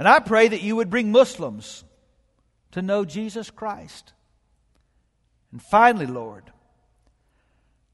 And 0.00 0.08
I 0.08 0.18
pray 0.18 0.48
that 0.48 0.62
you 0.62 0.76
would 0.76 0.88
bring 0.88 1.12
Muslims 1.12 1.84
to 2.70 2.80
know 2.80 3.04
Jesus 3.04 3.50
Christ. 3.50 4.14
And 5.52 5.60
finally, 5.60 6.06
Lord, 6.06 6.44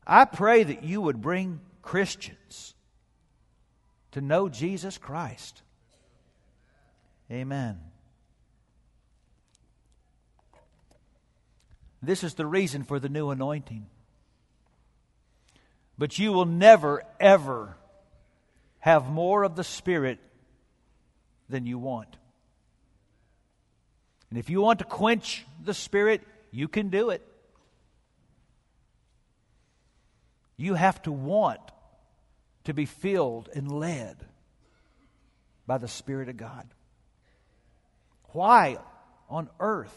I 0.07 0.25
pray 0.25 0.63
that 0.63 0.85
you 0.85 1.01
would 1.01 1.21
bring 1.21 1.59
Christians 1.83 2.77
to 4.13 4.21
know 4.21 4.49
Jesus 4.49 4.99
Christ. 4.99 5.63
Amen. 7.29 7.81
This 12.01 12.23
is 12.23 12.35
the 12.35 12.47
reason 12.47 12.85
for 12.85 13.01
the 13.01 13.09
new 13.09 13.31
anointing. 13.31 13.85
But 15.99 16.21
you 16.21 16.31
will 16.31 16.47
never, 16.47 17.03
ever 17.19 17.77
have 18.79 19.11
more 19.11 19.43
of 19.43 19.57
the 19.57 19.65
Spirit 19.65 20.21
than 21.49 21.67
you 21.67 21.79
want. 21.79 22.17
And 24.31 24.39
if 24.39 24.51
you 24.51 24.61
want 24.61 24.81
to 24.81 24.85
quench 24.85 25.47
the 25.63 25.75
Spirit, 25.75 26.23
you 26.51 26.69
can 26.69 26.89
do 26.89 27.11
it. 27.11 27.23
You 30.57 30.75
have 30.75 31.01
to 31.03 31.13
want 31.13 31.61
to 32.65 32.75
be 32.75 32.87
filled 32.87 33.49
and 33.55 33.71
led 33.71 34.17
by 35.67 35.79
the 35.79 35.89
Spirit 35.89 36.29
of 36.29 36.37
God. 36.37 36.67
Why 38.31 38.79
on 39.29 39.49
earth 39.61 39.97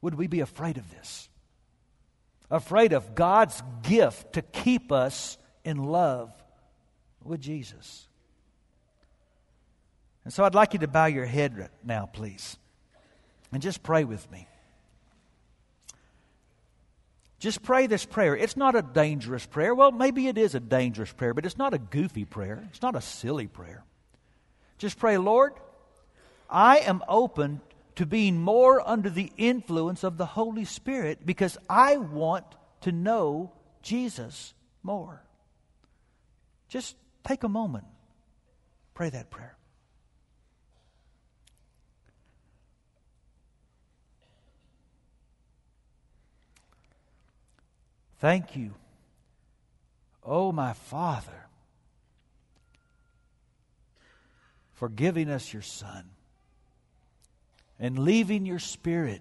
would 0.00 0.14
we 0.14 0.26
be 0.26 0.40
afraid 0.40 0.76
of 0.76 0.90
this? 0.90 1.28
Afraid 2.50 2.92
of 2.92 3.14
God's 3.14 3.60
gift 3.82 4.34
to 4.34 4.42
keep 4.42 4.92
us 4.92 5.36
in 5.64 5.82
love 5.82 6.32
with 7.24 7.40
Jesus. 7.40 8.06
And 10.26 10.32
so 10.32 10.42
I'd 10.42 10.56
like 10.56 10.72
you 10.72 10.80
to 10.80 10.88
bow 10.88 11.06
your 11.06 11.24
head 11.24 11.70
now, 11.84 12.06
please, 12.06 12.58
and 13.52 13.62
just 13.62 13.84
pray 13.84 14.02
with 14.02 14.28
me. 14.28 14.48
Just 17.38 17.62
pray 17.62 17.86
this 17.86 18.04
prayer. 18.04 18.34
It's 18.34 18.56
not 18.56 18.74
a 18.74 18.82
dangerous 18.82 19.46
prayer. 19.46 19.72
Well, 19.72 19.92
maybe 19.92 20.26
it 20.26 20.36
is 20.36 20.56
a 20.56 20.58
dangerous 20.58 21.12
prayer, 21.12 21.32
but 21.32 21.46
it's 21.46 21.56
not 21.56 21.74
a 21.74 21.78
goofy 21.78 22.24
prayer. 22.24 22.64
It's 22.70 22.82
not 22.82 22.96
a 22.96 23.00
silly 23.00 23.46
prayer. 23.46 23.84
Just 24.78 24.98
pray, 24.98 25.16
Lord, 25.16 25.52
I 26.50 26.78
am 26.78 27.04
open 27.06 27.60
to 27.94 28.04
being 28.04 28.40
more 28.40 28.82
under 28.84 29.10
the 29.10 29.30
influence 29.36 30.02
of 30.02 30.16
the 30.16 30.26
Holy 30.26 30.64
Spirit 30.64 31.24
because 31.24 31.56
I 31.70 31.98
want 31.98 32.46
to 32.80 32.90
know 32.90 33.52
Jesus 33.80 34.54
more. 34.82 35.22
Just 36.68 36.96
take 37.24 37.44
a 37.44 37.48
moment. 37.48 37.84
Pray 38.92 39.10
that 39.10 39.30
prayer. 39.30 39.56
Thank 48.18 48.56
you, 48.56 48.74
oh 50.24 50.50
my 50.52 50.72
Father, 50.72 51.46
for 54.74 54.88
giving 54.88 55.28
us 55.28 55.52
your 55.52 55.62
Son 55.62 56.04
and 57.78 57.98
leaving 57.98 58.46
your 58.46 58.58
Spirit 58.58 59.20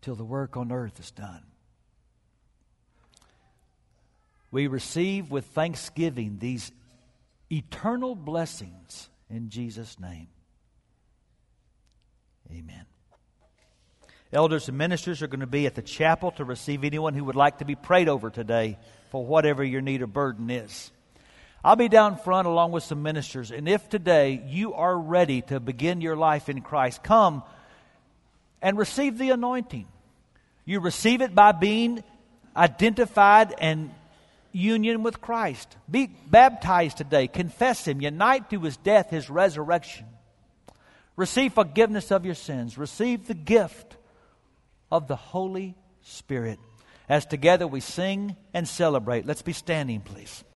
till 0.00 0.14
the 0.14 0.24
work 0.24 0.56
on 0.56 0.72
earth 0.72 0.98
is 0.98 1.10
done. 1.10 1.42
We 4.50 4.66
receive 4.66 5.30
with 5.30 5.44
thanksgiving 5.46 6.38
these 6.38 6.72
eternal 7.50 8.14
blessings 8.14 9.10
in 9.28 9.50
Jesus' 9.50 9.98
name. 10.00 10.28
Amen. 12.50 12.86
Elders 14.36 14.68
and 14.68 14.76
ministers 14.76 15.22
are 15.22 15.28
going 15.28 15.40
to 15.40 15.46
be 15.46 15.64
at 15.64 15.74
the 15.74 15.80
chapel 15.80 16.30
to 16.32 16.44
receive 16.44 16.84
anyone 16.84 17.14
who 17.14 17.24
would 17.24 17.36
like 17.36 17.60
to 17.60 17.64
be 17.64 17.74
prayed 17.74 18.06
over 18.06 18.28
today 18.28 18.76
for 19.10 19.24
whatever 19.24 19.64
your 19.64 19.80
need 19.80 20.02
or 20.02 20.06
burden 20.06 20.50
is. 20.50 20.90
I'll 21.64 21.74
be 21.74 21.88
down 21.88 22.18
front 22.18 22.46
along 22.46 22.72
with 22.72 22.82
some 22.82 23.02
ministers, 23.02 23.50
and 23.50 23.66
if 23.66 23.88
today 23.88 24.42
you 24.46 24.74
are 24.74 24.94
ready 24.94 25.40
to 25.42 25.58
begin 25.58 26.02
your 26.02 26.16
life 26.16 26.50
in 26.50 26.60
Christ, 26.60 27.02
come 27.02 27.44
and 28.60 28.76
receive 28.76 29.16
the 29.16 29.30
anointing. 29.30 29.88
You 30.66 30.80
receive 30.80 31.22
it 31.22 31.34
by 31.34 31.52
being 31.52 32.04
identified 32.54 33.54
and 33.56 33.90
union 34.52 35.02
with 35.02 35.22
Christ. 35.22 35.74
Be 35.90 36.08
baptized 36.08 36.98
today. 36.98 37.26
Confess 37.26 37.88
Him. 37.88 38.02
Unite 38.02 38.50
to 38.50 38.60
His 38.60 38.76
death, 38.76 39.08
His 39.08 39.30
resurrection. 39.30 40.04
Receive 41.16 41.54
forgiveness 41.54 42.12
of 42.12 42.26
your 42.26 42.34
sins. 42.34 42.76
Receive 42.76 43.26
the 43.28 43.32
gift 43.32 43.96
of 44.90 45.08
the 45.08 45.16
Holy 45.16 45.76
Spirit. 46.02 46.58
As 47.08 47.24
together 47.24 47.66
we 47.66 47.80
sing 47.80 48.36
and 48.52 48.66
celebrate, 48.66 49.26
let's 49.26 49.42
be 49.42 49.52
standing, 49.52 50.00
please. 50.00 50.44